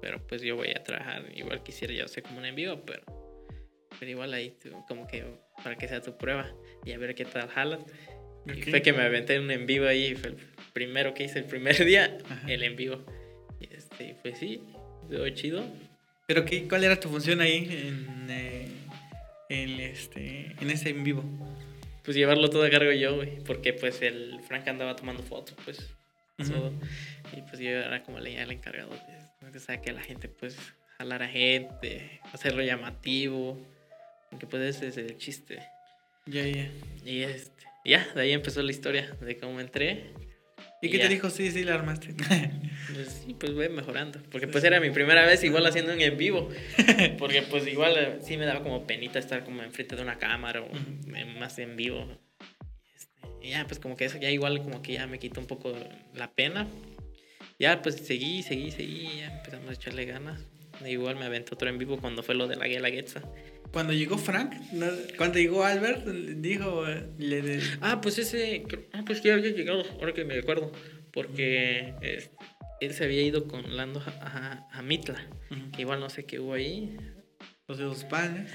[0.00, 1.24] pero pues yo voy a trabajar.
[1.34, 3.02] Igual quisiera yo hacer como un en vivo, pero,
[3.98, 5.24] pero igual ahí tú, como que
[5.62, 6.50] para que sea tu prueba
[6.84, 7.80] y a ver qué tal jalas.
[8.46, 8.70] Y Ok.
[8.70, 10.36] fue que me aventé un en vivo ahí, fue el
[10.72, 12.46] primero que hice el primer día, Ajá.
[12.50, 13.04] el en vivo.
[13.60, 14.62] Y este, pues sí,
[15.02, 15.64] estuvo chido.
[16.26, 18.68] ¿Pero qué, cuál era tu función ahí en, eh,
[19.48, 21.24] en, este, en ese en vivo?
[22.04, 25.94] Pues llevarlo todo a cargo yo, güey, porque pues el Frank andaba tomando fotos, pues.
[26.44, 26.72] Todo.
[27.36, 28.90] Y pues yo era como el, el encargado
[29.40, 30.56] de, de saber que la gente, pues,
[30.98, 33.58] jalar a gente, hacerlo llamativo,
[34.30, 35.60] porque pues ese es el chiste.
[36.26, 36.68] Ya, ya.
[37.04, 40.12] Y este, ya, de ahí empezó la historia de cómo entré.
[40.82, 41.08] ¿Y Y qué te ya.
[41.08, 41.30] dijo?
[41.30, 42.14] Sí, sí, la armaste.
[42.94, 44.18] Pues sí, pues voy mejorando.
[44.30, 46.48] Porque pues era mi primera vez igual haciendo un en vivo.
[47.18, 50.62] Porque pues igual eh, sí me daba como penita estar como enfrente de una cámara
[50.62, 50.68] o
[51.38, 52.18] más en vivo.
[53.42, 55.72] Y ya pues como que eso ya igual como que ya me quitó un poco
[56.14, 56.66] la pena.
[57.58, 59.18] Ya pues seguí, seguí, seguí.
[59.18, 60.40] Ya empezamos a echarle ganas.
[60.84, 63.22] E igual me aventó otro en vivo cuando fue lo de la Guelaguetza.
[63.72, 64.86] Cuando llegó Frank, ¿no?
[65.18, 66.84] cuando llegó Albert, dijo,
[67.18, 68.64] le Ah, pues ese.
[68.92, 70.72] Ah, pues ya había llegado, ahora que me acuerdo.
[71.12, 72.30] Porque este,
[72.80, 75.26] él se había ido con Lando a, a- a Mitla.
[75.50, 75.70] Ujú.
[75.72, 76.96] Que igual no sé qué hubo ahí.
[77.66, 78.50] los de los panes.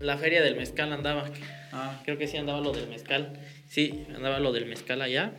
[0.00, 1.30] La feria del mezcal andaba.
[1.72, 3.38] Ah, Creo que sí andaba lo del mezcal.
[3.68, 5.32] Sí, andaba lo del mezcal allá.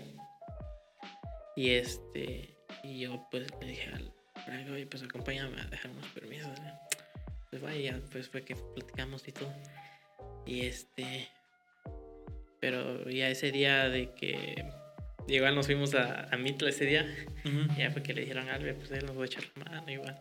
[1.55, 2.55] Y este.
[2.83, 4.11] Y yo pues le dije al
[4.45, 6.59] Frank, oye, pues acompáñame a dejar unos permisos.
[6.59, 6.79] ¿no?
[7.49, 9.53] Pues vaya, pues fue que platicamos y todo.
[10.45, 11.27] Y este.
[12.59, 14.65] Pero ya ese día de que.
[15.27, 17.05] Igual nos fuimos a, a Mitla ese día.
[17.77, 19.91] Ya fue que le dijeron a Albert, pues él nos va a echar la mano
[19.91, 20.17] igual.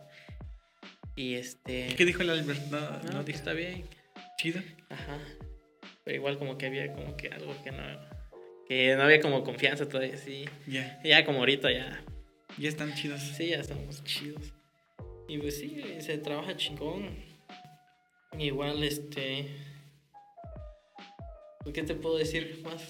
[1.15, 1.89] Y este.
[1.91, 2.59] ¿Y qué dijo el Albert?
[2.69, 3.37] No, No, no dijo.
[3.37, 3.85] está bien.
[4.37, 4.61] Chido.
[4.89, 5.17] Ajá.
[6.07, 7.83] Pero igual como que había como que algo que no...
[8.65, 10.45] Que no había como confianza todavía, sí.
[10.65, 12.01] Ya, Ya como ahorita ya...
[12.57, 13.19] ya están chidos.
[13.19, 14.53] Sí, ya estamos chidos.
[15.27, 17.09] Y pues sí, se trabaja chingón.
[18.39, 19.49] Igual este...
[21.65, 22.81] pues, ¿Qué te puedo decir más?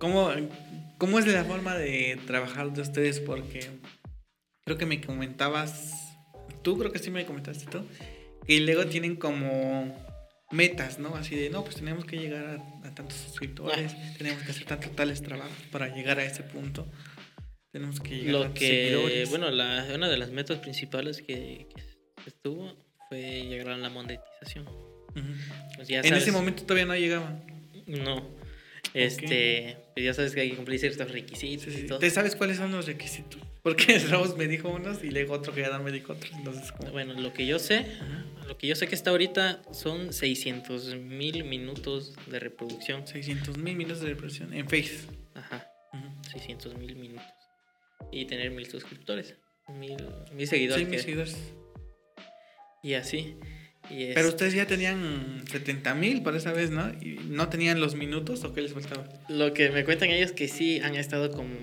[0.00, 0.32] ¿Cómo,
[0.98, 3.20] ¿Cómo es la forma de trabajar de ustedes?
[3.20, 3.60] Porque
[4.64, 6.16] creo que me comentabas,
[6.62, 7.86] tú creo que sí me comentaste tú,
[8.48, 9.94] y luego tienen como
[10.50, 11.14] metas, ¿no?
[11.16, 14.14] Así de, no, pues tenemos que llegar a, tantos suscriptores, ah.
[14.18, 16.86] tenemos que hacer tantos tales trabajos para llegar a ese punto.
[17.72, 21.66] Tenemos que llegar Lo a que, bueno, la, una de las metas principales que,
[22.26, 22.74] estuvo
[23.08, 24.66] fue llegar a la monetización.
[25.76, 27.40] Pues en ese momento todavía no llegaba.
[27.86, 28.35] No.
[28.96, 31.98] Este, pues ya sabes que hay que cumplir ciertos requisitos y todo.
[31.98, 33.40] ¿Te sabes cuáles son los requisitos?
[33.62, 36.32] Porque Ramos me dijo unos y luego otro que ya me dijo otros.
[36.34, 37.84] Entonces, Bueno, lo que yo sé,
[38.46, 43.06] lo que yo sé que está ahorita son 600 mil minutos de reproducción.
[43.06, 45.00] 600 mil minutos de reproducción en Face.
[45.34, 45.68] Ajá.
[46.30, 47.26] 600 mil minutos.
[48.12, 49.34] Y tener mil suscriptores.
[49.68, 49.96] Mil,
[50.32, 50.84] mil seguidores.
[50.84, 51.36] Sí, mil seguidores.
[52.82, 53.36] Y así.
[53.88, 56.88] Pero ustedes ya tenían 70 mil por esa vez, ¿no?
[57.00, 59.08] ¿Y no tenían los minutos o qué les faltaba?
[59.28, 61.54] Lo que me cuentan ellos que sí han estado como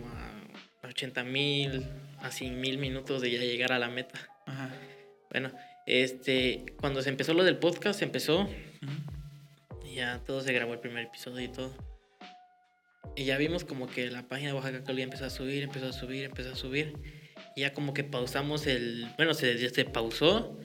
[0.84, 1.86] a 80 mil,
[2.22, 4.20] a 100 mil minutos de ya llegar a la meta.
[4.46, 4.70] Ajá.
[5.32, 5.52] Bueno,
[5.86, 8.50] este, cuando se empezó lo del podcast, se empezó.
[9.86, 11.76] Y ya todo se grabó el primer episodio y todo.
[13.16, 15.94] Y ya vimos como que la página de Oaxaca Cali empezó a subir, empezó a
[15.94, 16.94] subir, empezó a subir.
[17.56, 19.08] Y ya como que pausamos el.
[19.18, 20.58] Bueno, se, se pausó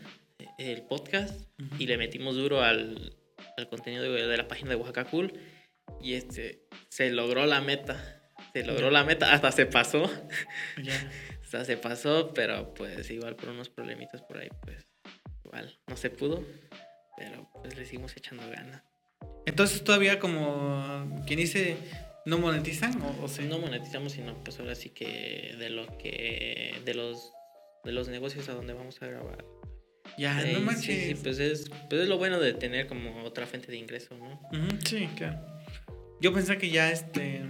[0.59, 3.17] el podcast y le metimos duro al,
[3.57, 5.33] al contenido de, la página de Oaxaca Cool.
[6.01, 8.23] Y este, se logró la meta.
[8.53, 10.11] Se logró la meta, hasta se pasó.
[10.83, 11.11] Ya.
[11.43, 14.87] hasta se pasó, pero pues igual por unos problemitas por ahí, pues
[15.45, 16.45] igual no se pudo.
[17.17, 18.83] Pero pues le seguimos echando ganas.
[19.47, 21.77] Entonces todavía como quien dice,
[22.27, 23.01] ¿no monetizan?
[23.03, 27.33] ¿O, o No monetizamos, sino pues ahora sí que de lo que, de los,
[27.85, 29.58] de los negocios a donde vamos a grabar
[30.17, 30.85] ya, no manches.
[30.85, 34.41] Sí, pues es, pues es lo bueno de tener como otra fuente de ingreso, ¿no?
[34.85, 35.39] sí, claro.
[36.21, 37.43] Yo pensé que ya este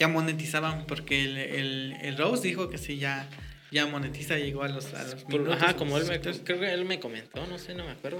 [0.00, 3.28] ya monetizaban porque el, el, el Rose dijo que sí ya
[3.70, 6.84] ya monetiza llegó a los, a los minutos, Ajá, como él me, creo que él
[6.84, 8.18] me comentó, no sé, no me acuerdo,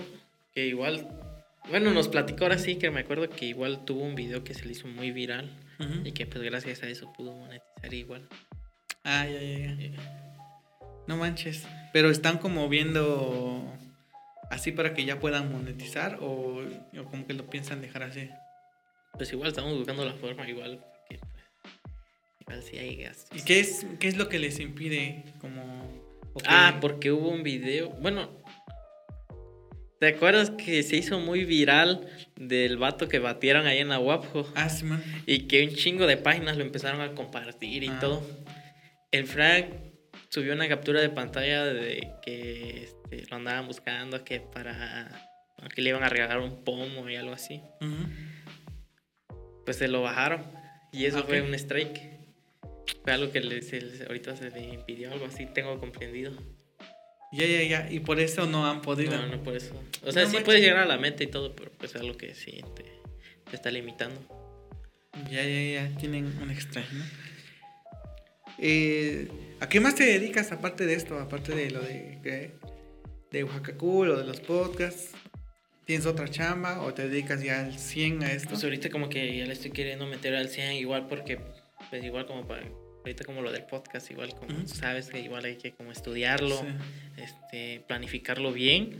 [0.53, 1.07] que igual
[1.69, 4.67] bueno, nos platicó ahora sí que me acuerdo que igual tuvo un video que se
[4.67, 5.51] le hizo muy viral
[6.05, 8.29] y que pues gracias a eso pudo monetizar igual.
[9.03, 10.24] Ah, ya, ya, ya.
[11.07, 11.67] No manches.
[11.93, 13.73] Pero están como viendo
[14.51, 16.63] así para que ya puedan monetizar o,
[17.11, 18.31] como que lo piensan dejar así.
[19.13, 20.79] Pues igual estamos buscando la forma, igual.
[20.79, 21.75] Porque, pues,
[22.41, 23.39] igual sí hay gastos.
[23.39, 26.03] ¿Y qué es, qué es lo que les impide como...
[26.47, 27.91] Ah, porque hubo un video.
[27.91, 28.29] Bueno,
[30.05, 34.47] ¿Te acuerdas que se hizo muy viral del vato que batieron ahí en Aguapjo?
[34.55, 35.03] Ah, sí, man.
[35.25, 37.99] Y que un chingo de páginas lo empezaron a compartir y ah.
[38.01, 38.23] todo.
[39.13, 39.67] El Frank
[40.35, 45.31] subió una captura de pantalla de que este, lo andaban buscando que para
[45.73, 47.63] que le iban a regalar un pomo y algo así.
[49.65, 50.45] Pues se lo bajaron
[50.93, 52.19] y eso fue un strike.
[53.05, 53.39] Fue algo que
[54.09, 56.33] ahorita se le impidió, algo así, tengo comprendido.
[57.33, 57.93] Ya, ya, ya.
[57.93, 59.17] Y por eso no han podido.
[59.17, 59.81] No, no por eso.
[60.03, 62.35] O sea, sí puedes llegar a la meta y todo, pero pues es algo que
[62.35, 62.85] sí te,
[63.53, 64.21] está limitando.
[65.31, 65.97] Ya, ya, ya.
[65.97, 67.05] Tienen un strike, ¿no?
[68.59, 69.29] Eh,
[69.65, 71.19] ¿A qué más te dedicas aparte de esto?
[71.19, 72.53] Aparte de lo de,
[73.31, 75.13] de, Oaxaca Cool o de los podcasts.
[75.87, 78.51] ¿Tienes otra chamba o te dedicas ya al 100 a esto?
[78.51, 81.41] Pues ahorita como que ya le estoy queriendo meter al 100 igual porque,
[81.89, 82.63] pues igual como para,
[82.99, 86.61] ahorita como lo del podcast, igual como sabes que igual hay que como estudiarlo,
[87.17, 88.99] este, planificarlo bien.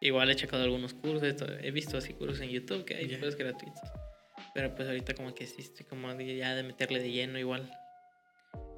[0.00, 3.82] Igual he checado algunos cursos, he visto así cursos en YouTube que hay cursos gratuitos.
[4.54, 7.70] Pero pues ahorita como que sí estoy como ya de meterle de lleno igual.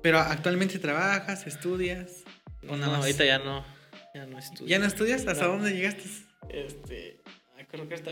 [0.02, 2.24] Pero actualmente trabajas, estudias.
[2.68, 3.64] ¿o no, ahorita ya no.
[4.14, 4.66] Ya no estudio.
[4.66, 5.26] ¿Ya no estudias?
[5.26, 6.04] ¿Hasta dónde llegaste?
[6.48, 7.20] Este.
[7.70, 8.10] Creo que está,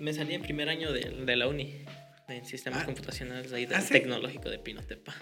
[0.00, 1.84] me salí en primer año de, de la uni.
[2.28, 2.86] En sistemas ah.
[2.86, 5.14] computacionales ahí del ¿Ah, tecnológico de Pinotepa.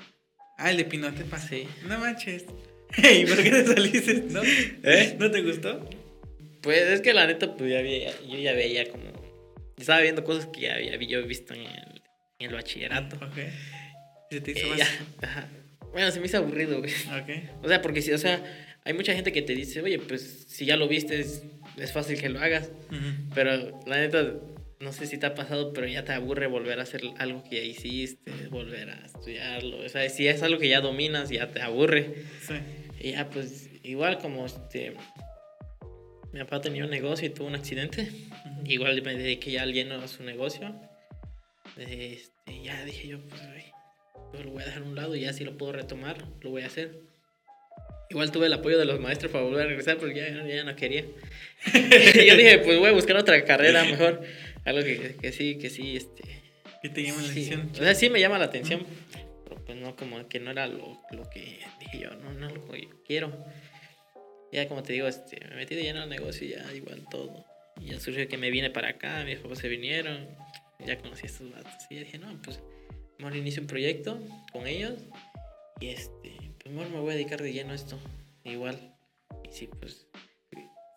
[0.57, 1.38] Ah, el de Pinotepa.
[1.38, 1.66] Sí.
[1.86, 2.45] No manches.
[2.97, 4.14] ¿Y por qué te saliste?
[4.30, 4.41] ¿No?
[4.43, 5.16] ¿Eh?
[5.18, 5.88] ¿No te gustó?
[6.62, 9.05] Pues es que la neta, pues ya veía, yo ya veía como.
[9.76, 12.03] Estaba viendo cosas que ya había yo visto en el,
[12.38, 13.16] en el bachillerato.
[13.16, 13.38] Ok.
[14.30, 14.88] ¿Se te hizo más?
[15.93, 16.93] Bueno, se me hizo aburrido, güey.
[17.62, 18.43] O sea, porque si, o sea,
[18.84, 21.43] hay mucha gente que te dice, oye, pues si ya lo viste, es,
[21.93, 22.70] fácil que lo hagas.
[23.34, 24.34] Pero la neta,
[24.80, 27.57] no sé si te ha pasado, pero ya te aburre volver a hacer algo que
[27.57, 29.84] ya hiciste, volver a estudiarlo.
[29.84, 32.24] O sea, si es algo que ya dominas, ya te aburre.
[32.41, 32.55] Sí.
[33.01, 34.95] Y ya, pues, igual como este.
[36.32, 38.09] Mi papá tenía un negocio y tuvo un accidente.
[38.64, 40.74] Igual me dediqué ya al lleno a su negocio.
[41.76, 43.79] Este, ya dije yo, pues, güey
[44.32, 46.62] lo voy a dejar a un lado y ya si lo puedo retomar, lo voy
[46.62, 47.00] a hacer.
[48.10, 50.74] Igual tuve el apoyo de los maestros para volver a regresar porque ya, ya no
[50.74, 51.02] quería.
[51.74, 54.22] yo dije, pues voy a buscar otra carrera mejor.
[54.64, 56.22] Algo que, que sí, que sí, este,
[56.82, 57.70] Que te llama la Sí, atención.
[57.72, 58.84] O sea, sí me llama la atención,
[59.44, 62.52] pero pues no, como que no era lo, lo que dije yo, no, no es
[62.52, 63.44] lo que yo quiero.
[64.52, 67.44] Ya como te digo, este, me metí de lleno al negocio y ya igual todo.
[67.80, 70.28] Y ya surgió que me vine para acá, mis papás se vinieron,
[70.84, 71.72] ya conocí a estos vatos.
[71.88, 72.60] Y ya dije, no, pues
[73.20, 74.18] mejor inicio un proyecto
[74.52, 74.98] con ellos
[75.80, 77.98] y este, pues mejor me voy a dedicar de lleno a esto.
[78.44, 78.94] Igual.
[79.44, 80.06] Y sí, pues,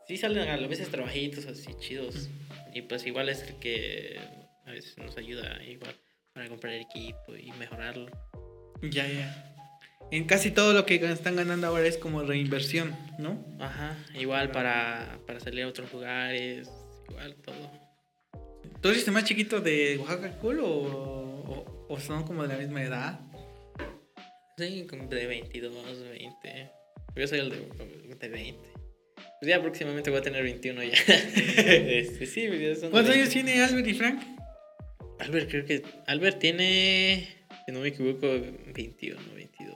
[0.08, 2.30] sí salen a veces trabajitos así chidos.
[2.74, 4.20] Y pues igual es el que
[4.66, 5.96] a veces nos ayuda igual
[6.34, 8.10] para comprar equipo y mejorarlo.
[8.82, 9.50] Ya, ya.
[10.12, 13.44] En casi todo lo que están ganando ahora es como reinversión, ¿no?
[13.60, 16.70] Ajá, igual para, para salir a otros lugares,
[17.10, 17.72] igual todo.
[18.82, 22.58] ¿Tú eres el más chiquito de Oaxaca Cool o, o, o son como de la
[22.58, 23.20] misma edad?
[24.58, 25.74] Sí, como de 22,
[26.12, 26.72] 20.
[27.16, 28.60] Yo soy el de, de 20.
[29.16, 30.94] Pues ya próximamente voy a tener 21 ya.
[31.08, 33.14] este, sí, ya son ¿Cuántos 20.
[33.14, 34.24] años tiene Albert y Frank?
[35.20, 35.84] Albert, creo que.
[36.08, 37.28] Albert tiene,
[37.66, 38.28] si no me equivoco,
[38.74, 39.76] 21, 22.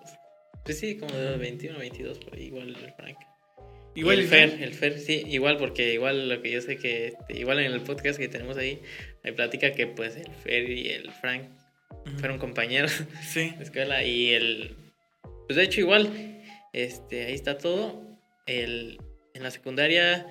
[0.64, 3.18] Pues sí, como de 21, 22, por ahí, igual el Frank.
[3.96, 7.08] Igual Y el Fer, el Fer, sí, igual, porque igual lo que yo sé que,
[7.08, 8.80] este, igual en el podcast que tenemos ahí,
[9.24, 11.50] me platica que pues el Fer y el Frank.
[12.20, 13.52] Fueron compañeros Sí.
[13.58, 14.76] de escuela y el,
[15.48, 16.42] pues de hecho igual,
[16.74, 18.04] este, ahí está todo.
[18.46, 19.00] El,
[19.34, 20.26] en la secundaria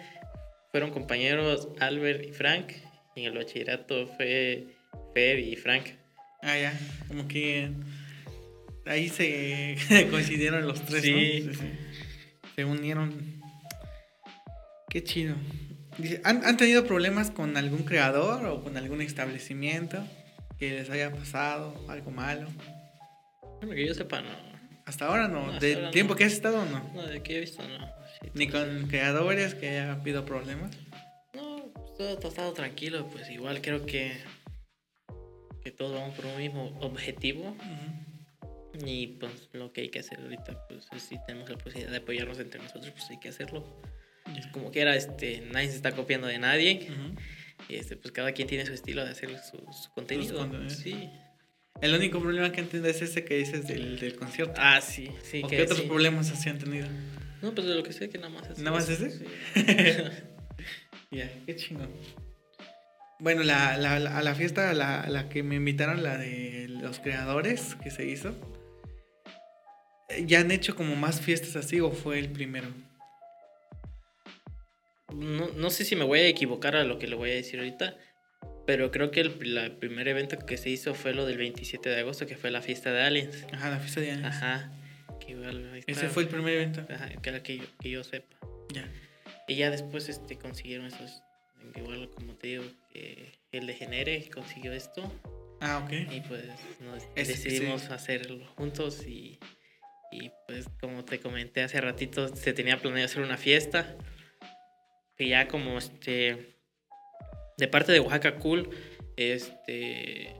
[0.73, 2.73] fueron compañeros Albert y Frank,
[3.15, 4.67] y en el bachillerato fue
[5.15, 5.87] Fer y Frank.
[6.43, 6.79] Ah, ya.
[7.09, 7.71] Como que
[8.85, 9.77] ahí se
[10.11, 11.47] coincidieron los tres, Sí.
[11.47, 11.53] ¿no?
[12.55, 13.43] Se unieron.
[14.89, 15.35] Qué chido.
[15.99, 20.07] Dice, ¿han, han tenido problemas con algún creador o con algún establecimiento
[20.59, 22.49] que les haya pasado algo malo?
[23.61, 24.31] Bueno, que yo sepa, no.
[24.87, 25.47] Hasta ahora no.
[25.47, 26.19] No, hasta ¿De ahora tiempo no.
[26.19, 26.91] que has estado no?
[26.95, 27.87] No, de que he visto, no.
[28.23, 30.77] Sí, Ni con creadores que haya habido problemas.
[31.35, 34.13] No, pues, todo, todo ha estado tranquilo, pues igual creo que,
[35.63, 38.87] que todos vamos por un mismo objetivo Ujú.
[38.87, 41.99] y pues lo que hay que hacer ahorita, pues es si tenemos la posibilidad de
[41.99, 43.81] apoyarnos entre nosotros, pues hay que hacerlo.
[44.27, 44.51] Ya.
[44.53, 47.17] Como que era, este, nadie se está copiando de nadie Ujú.
[47.69, 50.49] Y este, pues cada quien tiene su estilo de hacer su, su contenido.
[50.69, 51.11] Sí.
[51.83, 54.55] El único problema que han tenido es ese que dices del, del concierto.
[54.57, 55.43] Ah, sí, sí.
[55.45, 55.87] ¿O que qué otros sí.
[55.87, 56.87] problemas así han tenido?
[57.43, 59.11] No, pues de lo que sé que nada más es ¿Nada más ese?
[59.11, 59.25] sí.
[61.11, 61.91] Ya, qué chingón.
[63.21, 66.67] Bueno, la, la, la- a la fiesta a la, la que me invitaron, la de
[66.69, 68.35] los creadores que se hizo,
[70.09, 72.69] eh, ¿ya han hecho como más fiestas así o fue el primero?
[75.17, 77.59] No, no sé si me voy a equivocar a lo que le voy a decir
[77.59, 77.97] ahorita,
[78.67, 82.01] pero creo que el, la- primer evento que se hizo fue lo del 27 de
[82.01, 83.47] agosto, que fue la fiesta de Aliens.
[83.53, 84.27] Ajá, la fiesta de años.
[84.27, 84.73] Ajá.
[85.21, 86.87] Que igual Ese fue el primer evento.
[86.93, 88.37] Ajá, que que yo, que yo sepa.
[88.73, 88.89] Ya.
[89.49, 91.23] Y ya después este, consiguieron esos.
[91.75, 95.11] Igual, como te digo, que el de Genere consiguió esto.
[95.61, 95.93] Ah, ok.
[96.13, 96.45] Y pues
[96.81, 97.89] nos que decidimos sí.
[97.91, 99.07] hacerlo juntos.
[99.07, 99.39] Y,
[100.13, 103.97] y pues, como te comenté hace ratito, se tenía planeado hacer una fiesta.
[105.17, 106.55] Que ya, como este.
[107.59, 108.71] De parte de Oaxaca Cool,
[109.17, 110.35] este.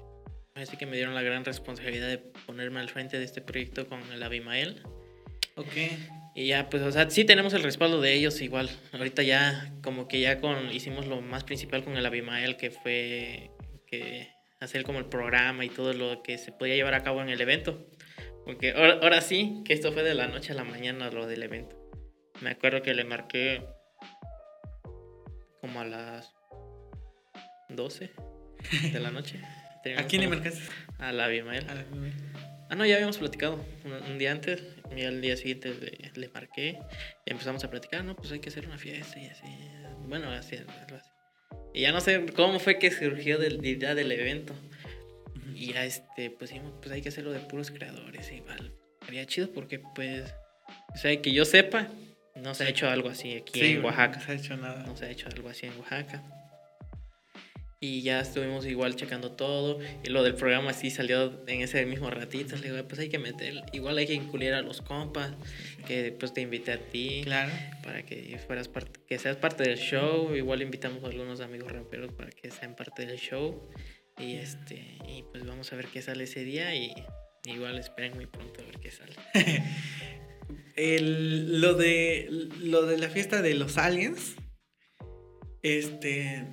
[0.55, 4.01] Así que me dieron la gran responsabilidad de ponerme al frente de este proyecto con
[4.13, 4.83] el Abimael.
[5.57, 5.73] Ok.
[6.35, 8.71] Y ya, pues, o sea, sí tenemos el respaldo de ellos igual.
[8.93, 13.51] Ahorita ya, como que ya con, hicimos lo más principal con el Abimael, que fue
[13.87, 14.29] que
[14.61, 17.41] hacer como el programa y todo lo que se podía llevar a cabo en el
[17.41, 17.87] evento.
[18.45, 21.43] Porque ahora, ahora sí, que esto fue de la noche a la mañana lo del
[21.43, 21.77] evento.
[22.41, 23.63] Me acuerdo que le marqué
[25.61, 26.33] como a las
[27.69, 28.11] 12
[28.93, 29.41] de la noche.
[29.97, 30.61] ¿A quién le marcaste?
[30.99, 31.69] A la Abimael.
[31.71, 31.85] A la-
[32.69, 34.61] Ah, no, ya habíamos platicado un, un día antes
[34.97, 36.81] y al día siguiente le, le marqué
[37.25, 39.45] y empezamos a platicar, no, pues hay que hacer una fiesta y así.
[40.09, 41.11] Bueno, así, algo así.
[41.75, 44.53] Y ya no sé cómo fue que surgió de la idea del evento.
[45.55, 48.73] Y ya, este, pues dijimos, pues hay que hacerlo de puros creadores, igual.
[49.05, 50.35] Sería chido porque, pues,
[50.93, 51.87] o sea, que yo sepa,
[52.43, 54.19] no se ha hecho algo así aquí Sí, en Oaxaca.
[54.19, 54.85] No se ha hecho nada.
[54.87, 56.23] No se ha hecho algo así en Oaxaca.
[57.79, 59.79] Y ya estuvimos igual checando todo.
[60.03, 62.57] Y lo del programa sí salió en ese mismo ratito.
[62.57, 65.33] Le digo, pues hay que meter, igual hay que incluir a los compas.
[65.87, 67.21] Que después te invité a ti.
[67.25, 67.53] Claro.
[67.83, 70.35] Para que fueras parte, que seas parte del show.
[70.35, 73.69] Igual invitamos a algunos amigos raperos para que sean parte del show.
[74.19, 76.75] Y este, y pues vamos a ver qué sale ese día.
[76.75, 76.95] Y
[77.45, 79.15] igual esperen muy pronto a ver qué sale.
[80.77, 82.29] El, lo de
[82.61, 84.37] lo de la fiesta de los aliens.
[85.63, 86.47] Este.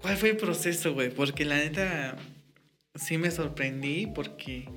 [0.00, 1.10] ¿Cuál fue el proceso, güey?
[1.10, 2.16] Porque la neta.
[2.94, 4.68] Sí me sorprendí porque.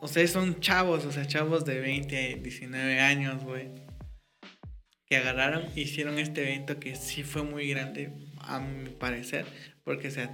[0.00, 3.68] O sea, son chavos, o sea, chavos de 20, 19 años, güey.
[5.06, 9.46] Que agarraron, hicieron este evento que sí fue muy grande, a mi parecer.
[9.84, 10.30] Porque, o sea,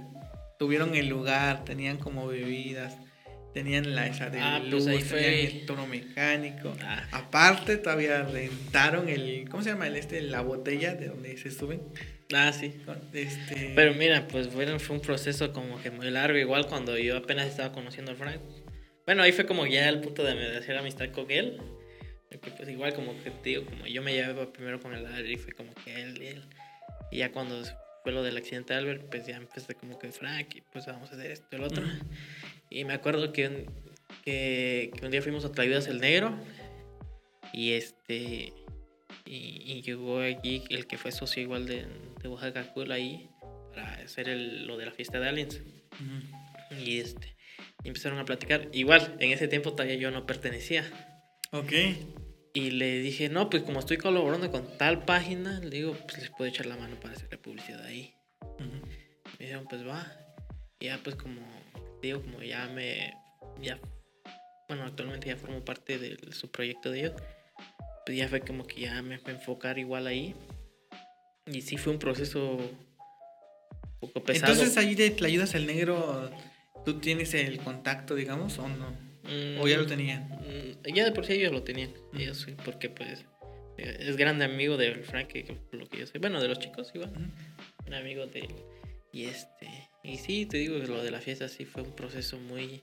[0.59, 2.97] tuvieron el lugar, tenían como bebidas,
[3.55, 6.75] tenían la esa de Ah, luz, pues ahí tenían fue- el toro mecánico.
[6.83, 7.07] Ah.
[7.13, 10.21] Aparte todavía rentaron el, ¿cómo se llama el este?
[10.21, 11.81] La botella de donde se suben.
[12.33, 12.73] Ah, sí.
[13.13, 17.15] Este, Pero mira, pues bueno, fue un proceso como que muy largo, igual cuando yo
[17.17, 18.41] apenas estaba conociendo al Frank.
[19.05, 21.57] Bueno, ahí fue como ya el punto de de hacer amistad con él.
[22.57, 25.53] Pues igual como que te digo, como yo me llevaba primero con el y fue
[25.53, 26.43] como que él, él.
[27.09, 27.63] Y ya cuando
[28.03, 31.09] fue lo del accidente de Albert, pues ya empecé como que Frank y pues vamos
[31.11, 31.83] a hacer esto y el otro.
[31.85, 31.93] Ujú.
[32.69, 33.65] Y me acuerdo que un,
[34.23, 36.37] que, que un día fuimos a Tlayudas el Negro
[37.53, 38.53] y este
[39.25, 41.85] y, y llegó allí el que fue socio igual de,
[42.21, 43.29] de Oaxaca Cool ahí
[43.73, 45.61] para hacer el- lo de la fiesta de aliens
[46.79, 47.35] y este
[47.83, 50.83] y empezaron a platicar igual en ese tiempo todavía yo no pertenecía
[51.51, 51.71] Ok.
[52.53, 56.29] y le dije no pues como estoy colaborando con tal página le digo pues les
[56.31, 58.85] puedo echar la mano para hacerle publicidad ahí Ujú.
[59.39, 60.11] me dijeron, pues va.
[60.79, 61.41] Y ya pues como
[62.05, 63.13] digo, como ya me
[63.61, 63.79] ya
[64.67, 67.13] bueno, actualmente ya formo parte de su proyecto de ellos.
[68.05, 70.35] Pues ya fue como que ya me fue a enfocar igual ahí.
[71.45, 74.53] Y sí fue un proceso un poco pesado.
[74.53, 76.31] Entonces ahí de te ayudas el negro,
[76.83, 78.89] ¿tú tienes el contacto, digamos, o no?
[79.23, 80.27] Mm, ¿O ya lo tenían?
[80.29, 81.91] mm, Ya de por sí ellos lo tenían.
[82.11, 82.17] Mm.
[82.17, 83.25] Ellos sí, porque pues
[83.77, 86.19] eh, es grande amigo de Frank, que lo que yo sé.
[86.19, 87.11] Bueno, de los chicos igual.
[87.11, 87.87] Ujú.
[87.87, 88.55] un amigo de él.
[89.11, 92.37] Y este, y sí, te digo que lo de la fiesta sí fue un proceso
[92.37, 92.81] muy,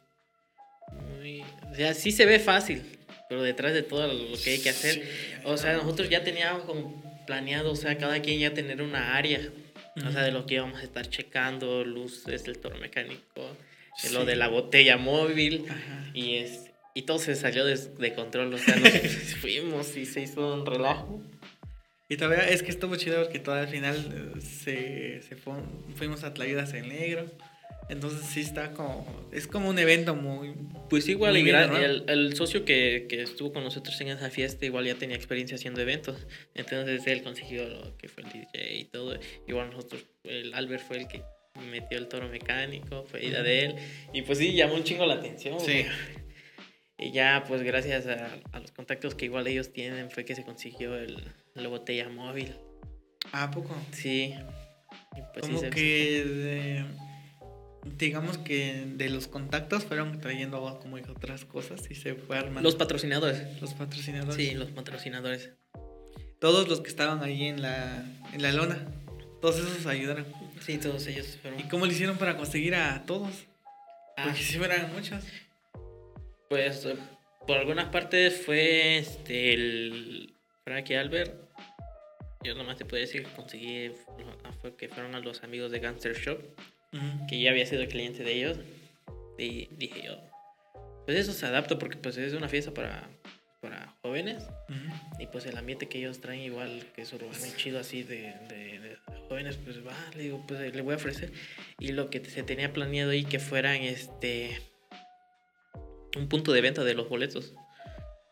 [1.18, 2.82] muy, o sea, sí se ve fácil,
[3.28, 5.02] pero detrás de todo lo que hay que hacer, Sí.
[5.44, 9.40] o sea, nosotros ya teníamos como planeado, o sea, cada quien ya tener una área,
[10.04, 13.22] o sea, de lo que íbamos a estar checando, luces, el toro mecánico,
[14.04, 14.26] eh, lo Sí.
[14.26, 16.10] de la botella móvil, Ajá.
[16.14, 18.90] y es, y todo se salió de, de control, o sea, nos
[19.40, 21.22] fuimos y se hizo un relajo.
[22.12, 23.96] Y todavía es que estuvo chido porque todo al final
[24.36, 25.54] eh, se, se fue-
[25.96, 27.24] fuimos a Tlayudas el Negro.
[27.88, 30.54] Entonces sí está como, es como un evento muy...
[30.88, 31.76] Pues igual, Muy y bien, gra- ¿no?
[31.78, 35.56] el, el socio que, que estuvo con nosotros en esa fiesta igual ya tenía experiencia
[35.56, 36.26] haciendo eventos.
[36.54, 39.18] Entonces él consiguió lo que fue el DJ y todo.
[39.48, 41.22] Igual nosotros, el Albert fue el que
[41.70, 43.74] metió el toro mecánico, fue idea de él.
[44.12, 45.58] Y pues sí, llamó un chingo la atención.
[45.60, 45.84] Sí.
[46.98, 50.44] Y ya, pues gracias a, a los contactos que igual ellos tienen, fue que se
[50.44, 51.18] consiguió el,
[51.54, 52.54] la botella móvil.
[53.32, 53.74] ¿A poco?
[53.92, 54.34] Sí.
[55.32, 56.84] Pues como que de-
[57.96, 62.62] digamos que de los contactos fueron trayendo como otras cosas y se fue armando.
[62.62, 63.60] Los patrocinadores.
[63.60, 64.36] los patrocinadores.
[64.36, 65.50] Sí, los patrocinadores.
[66.40, 68.86] Todos los que estaban ahí en la, en la lona.
[69.40, 70.26] Todos esos ayudaron.
[70.60, 71.60] Sí, todos ellos fueron.
[71.60, 73.46] ¿Y cómo le hicieron para conseguir a todos?
[74.16, 75.24] Ah, Porque si fueran muchos.
[76.48, 76.86] Pues
[77.46, 80.34] por algunas partes fue este el
[80.64, 81.41] Frankie Albert.
[82.44, 83.92] Yo nomás te puedo decir que conseguí
[84.44, 86.38] ah, fue que fueron a los amigos de Gangster Shop,
[87.28, 88.58] que ya había sido cliente de ellos.
[89.38, 90.18] Y dije yo,
[91.06, 93.08] pues eso se adapta porque pues es una fiesta para,
[93.60, 94.44] para jóvenes.
[95.18, 98.34] Y pues el ambiente que ellos traen igual, que es urbano y chido así de,
[98.48, 98.96] de- de
[99.28, 101.32] jóvenes, pues va, le digo, pues le voy a ofrecer.
[101.78, 104.60] Y lo que se tenía planeado ahí que fueran este
[106.16, 107.54] un punto de venta de los boletos.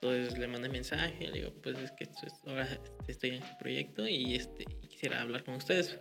[0.03, 2.09] Entonces le mandé mensaje, le digo, pues es que
[2.47, 2.67] ahora
[3.07, 5.99] estoy en este proyecto y este quisiera hablar con ustedes.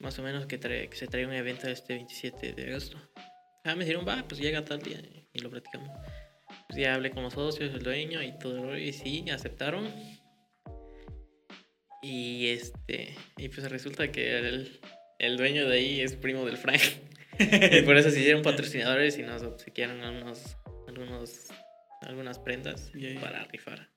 [0.00, 2.98] Más o menos que, trae- que se trae un evento este 27 de agosto.
[3.64, 5.00] Ah, me dijeron, va, pues llega tal día
[5.32, 5.88] y lo platicamos.
[6.68, 9.90] Pues ya hablé con los socios, el dueño y todo, y sí, aceptaron.
[12.02, 14.80] Y este, y pues resulta que el,
[15.18, 16.80] el dueño de ahí es primo del Frank.
[17.38, 20.56] y por eso se hicieron patrocinadores y nos obsequiaron algunos,
[20.86, 21.48] algunos,
[22.02, 23.20] algunas prendas ya.
[23.20, 23.88] para rifar.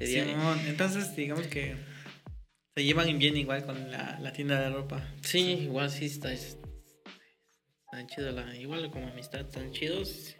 [0.00, 1.76] Ese día- Simón, entonces digamos que
[2.74, 5.06] se llevan bien igual con la, la tienda de ropa.
[5.22, 6.32] Sí, igual sí está.
[6.32, 6.58] es-
[7.86, 10.34] Están chidos, la, igual como amistad, están chidos.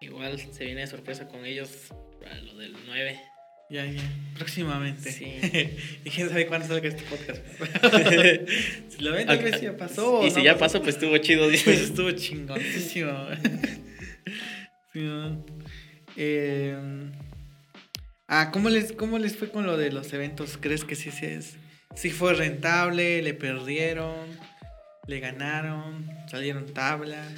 [0.00, 3.20] Igual se viene de sorpresa con ellos para lo del 9.
[3.68, 4.02] Ya, ya.
[4.36, 5.10] Próximamente.
[5.10, 5.24] Sí.
[6.04, 7.42] y quién sabe cuándo salga este podcast.
[8.96, 10.24] si lo ven, tal vez ya pasó.
[10.24, 11.48] Y si no ya pasó, pues estuvo chido.
[11.48, 13.26] Pues estuvo chingonísimo.
[14.92, 15.44] Sí, ¿no?
[16.16, 16.76] Eh,
[18.28, 20.56] ah, ¿cómo les, ¿cómo les fue con lo de los eventos?
[20.58, 21.56] ¿Crees que sí, sí, es,
[21.94, 23.22] sí fue rentable?
[23.22, 24.26] ¿Le perdieron?
[25.06, 26.08] ¿Le ganaron?
[26.30, 27.32] ¿Salieron tablas?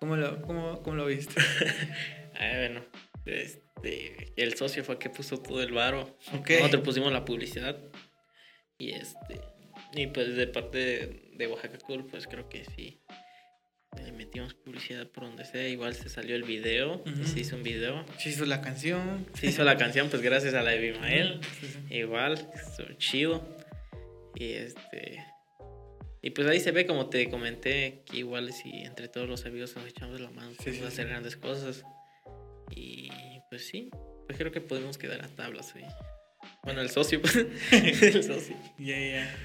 [0.00, 1.40] ¿Cómo lo, cómo, cómo lo viste?
[2.34, 2.82] Ah, bueno,
[3.24, 6.18] este, el socio fue el que puso todo el varo.
[6.34, 6.50] Ok.
[6.58, 7.78] Nosotros pusimos la publicidad.
[8.78, 9.40] Y este,
[9.94, 13.00] y pues de parte de, de Oaxaca Cool, pues creo que sí.
[13.96, 15.68] Le metimos publicidad por donde sea.
[15.68, 17.02] Igual se salió el video.
[17.24, 18.04] Se hizo un video.
[18.18, 19.26] Se hizo la canción.
[19.34, 21.40] Se hizo la canción, pues gracias a la de Bimael.
[21.60, 21.94] Sí, sí.
[21.94, 23.46] Igual, estuvo chido.
[24.34, 25.24] Y este.
[26.22, 29.74] Y pues ahí se ve, como te comenté, que igual si entre todos los amigos
[29.76, 31.84] nos echamos la mano, podemos hacer grandes cosas.
[32.70, 33.10] Y
[33.50, 33.90] pues sí,
[34.26, 35.74] pues creo que podemos quedar a tablas.
[36.62, 37.36] Bueno, el socio, pues.
[37.72, 38.56] el socio.
[38.78, 39.36] Ya, ya.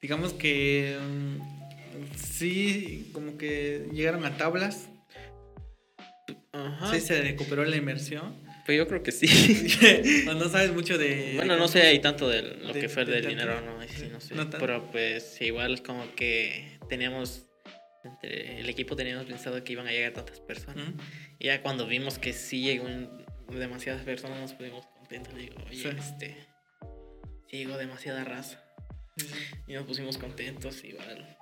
[0.00, 1.57] Digamos que mm,
[2.16, 4.88] sí, como que llegaron a tablas.
[6.52, 6.92] Ajá.
[6.92, 8.34] Sí, se recuperó la inversión.
[8.68, 9.26] Pues yo creo que sí.
[10.26, 11.32] no, sabes mucho de.
[11.36, 14.34] Bueno, no sé ahí tanto de lo que fue del dinero, no, sí, no sé.
[14.58, 17.46] Pero pues igual como que teníamos.
[18.04, 20.84] Entre el equipo teníamos pensado que iban a llegar tantas personas.
[21.38, 22.86] Y ya cuando vimos que sí llegó
[23.48, 25.34] demasiadas personas, nos pudimos contentos.
[25.34, 26.36] Digo, oye, este.
[27.50, 28.62] Sí llegó demasiada raza.
[29.66, 31.37] Y nos pusimos contentos, igual.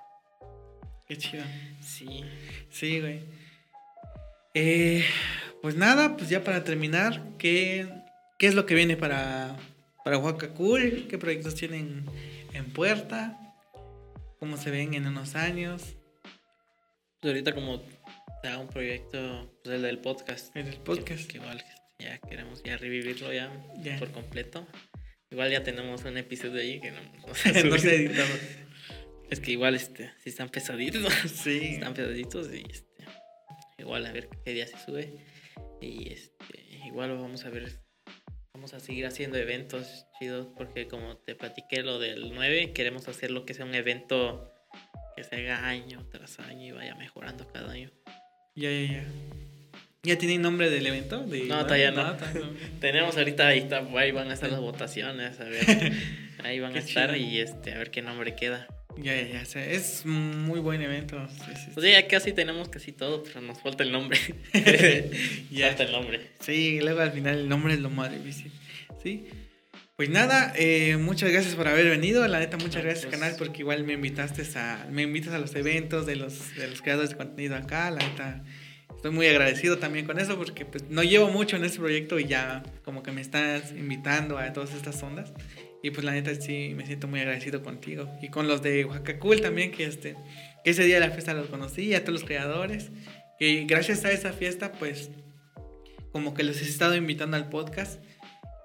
[1.07, 1.43] Qué chido.
[1.81, 2.23] Sí.
[2.69, 3.21] Sí, güey.
[4.53, 5.05] Eh,
[5.61, 7.87] pues nada, pues ya para terminar, ¿qué,
[8.37, 9.55] qué es lo que viene para,
[10.03, 11.07] para Oaxaca Cool?
[11.09, 12.05] ¿Qué proyectos tienen
[12.53, 13.37] en puerta?
[14.39, 15.95] ¿Cómo se ven en unos años?
[17.21, 17.83] Pues ahorita como
[18.43, 20.55] da un proyecto, pues el del podcast.
[20.55, 21.27] El del podcast.
[21.27, 21.63] Que, igual
[21.99, 23.51] ya queremos ya revivirlo ya,
[23.99, 24.67] por completo.
[25.31, 27.35] Igual ya tenemos un episodio ahí que no, no,
[27.79, 28.27] se editado.
[29.29, 31.13] Es que igual este, si están pesaditos.
[31.27, 31.75] Sí.
[31.75, 33.03] Están pesaditos y este,
[33.77, 35.13] igual a ver qué día se sube.
[35.81, 37.79] Y este, igual vamos a ver,
[38.53, 43.31] vamos a seguir haciendo eventos chidos porque como te platiqué lo del 9, queremos hacer
[43.31, 44.51] lo que sea un evento
[45.15, 47.91] que se haga año tras año y vaya mejorando cada año.
[48.55, 49.05] Ya, ya, ya.
[50.03, 51.25] ¿Ya tiene nombre del evento?
[51.25, 52.15] no, todavía no.
[52.79, 55.91] Tenemos ahorita, ahí, está, ahí van a estar las votaciones, a ver.
[56.43, 58.67] ahí van a estar y este, a ver qué nombre queda.
[59.01, 59.65] Ya, ya, ya.
[59.65, 61.17] Es muy buen evento.
[61.73, 64.19] Pues ya casi tenemos casi todo, pero nos falta el nombre.
[65.51, 65.67] ya.
[65.67, 66.31] Falta el nombre.
[66.39, 68.51] Sí, luego al final el nombre es lo más difícil.
[69.03, 69.27] Sí.
[69.95, 72.27] Pues nada, eh, muchas gracias por haber venido.
[72.27, 75.55] La neta, muchas gracias, pues canal, porque igual me invitaste a, me invitas a los
[75.55, 77.89] eventos de los, de los creadores de contenido acá.
[77.89, 78.43] La neta,
[78.95, 82.25] estoy muy agradecido también con eso, porque pues no llevo mucho en este proyecto y
[82.25, 85.33] ya como que me estás invitando a todas estas ondas.
[85.87, 88.11] Y pues la neta sí me siento muy agradecido contigo.
[88.21, 90.17] Y con los de Oaxaca Cool también, que, este,
[90.65, 92.91] que ese día de la fiesta los conocí, a todos los creadores.
[93.39, 95.11] Y gracias a esa fiesta, pues
[96.11, 98.03] como que los he estado invitando al podcast.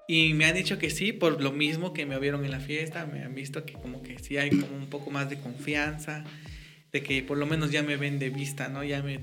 [0.05, 3.05] Y me han dicho que sí, por lo mismo que me vieron en la fiesta,
[3.05, 6.25] me han visto que como que sí hay como un poco más de confianza,
[6.91, 8.83] de que por lo menos ya me ven de vista, ¿no?
[8.83, 9.21] Ya me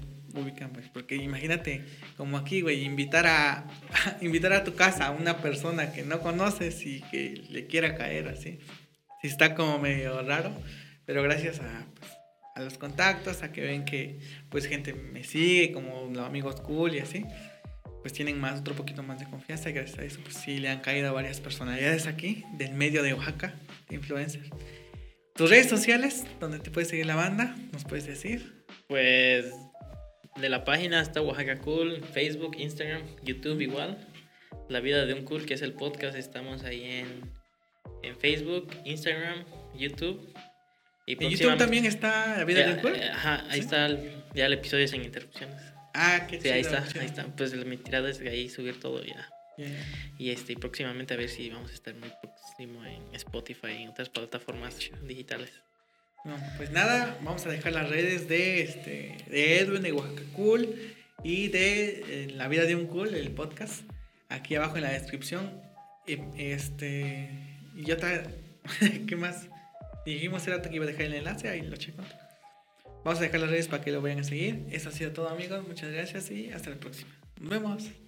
[0.92, 1.84] porque imagínate,
[2.16, 3.66] como aquí, güey, invitar a,
[4.20, 8.28] invitar a tu casa a una persona que no conoces y que le quiera caer
[8.28, 8.58] así.
[9.22, 10.52] Sí está como medio raro,
[11.04, 12.10] pero gracias a, pues,
[12.54, 16.94] a los contactos, a que ven que pues gente me sigue, como los amigos cool
[16.94, 17.24] y así,
[18.02, 20.68] pues tienen más, otro poquito más de confianza y gracias a eso pues sí le
[20.68, 23.54] han caído a varias personalidades aquí, del medio de Oaxaca,
[23.88, 24.48] de influencers.
[25.34, 28.64] Tus redes sociales, donde te puedes seguir la banda, nos puedes decir.
[28.88, 29.46] Pues
[30.36, 33.98] de la página está Oaxaca Cool, Facebook, Instagram, YouTube igual.
[34.68, 37.30] La vida de un cool, que es el podcast, estamos ahí en,
[38.02, 40.32] en Facebook, Instagram, YouTube.
[41.06, 42.94] Y ¿En YouTube también está La vida de un cool?
[42.94, 43.88] Eh, ajá, ahí está
[44.34, 45.60] ya el episodio sin interrupciones.
[45.94, 47.24] Ah, qué sí, ahí está, ahí está.
[47.36, 49.28] Pues mi tirada es ahí subir todo ya.
[50.18, 53.88] Y este, próximamente a ver si vamos a estar muy próximo en Spotify y en
[53.90, 55.52] otras plataformas digitales.
[56.24, 60.76] No, pues nada, vamos a dejar las redes de, este, de Edwin de Oaxaca Cool
[61.22, 63.82] y de eh, La vida de un cool, el podcast,
[64.28, 65.50] aquí abajo en la descripción.
[66.36, 67.30] Este,
[67.74, 68.24] y otra,
[69.06, 69.48] ¿qué más?
[70.04, 72.02] Dijimos era que iba a dejar el enlace, ahí lo checo.
[73.04, 74.66] Vamos a dejar las redes para que lo vayan a seguir.
[74.70, 77.10] Eso ha sido todo amigos, muchas gracias y hasta la próxima.
[77.40, 77.99] Nos vemos.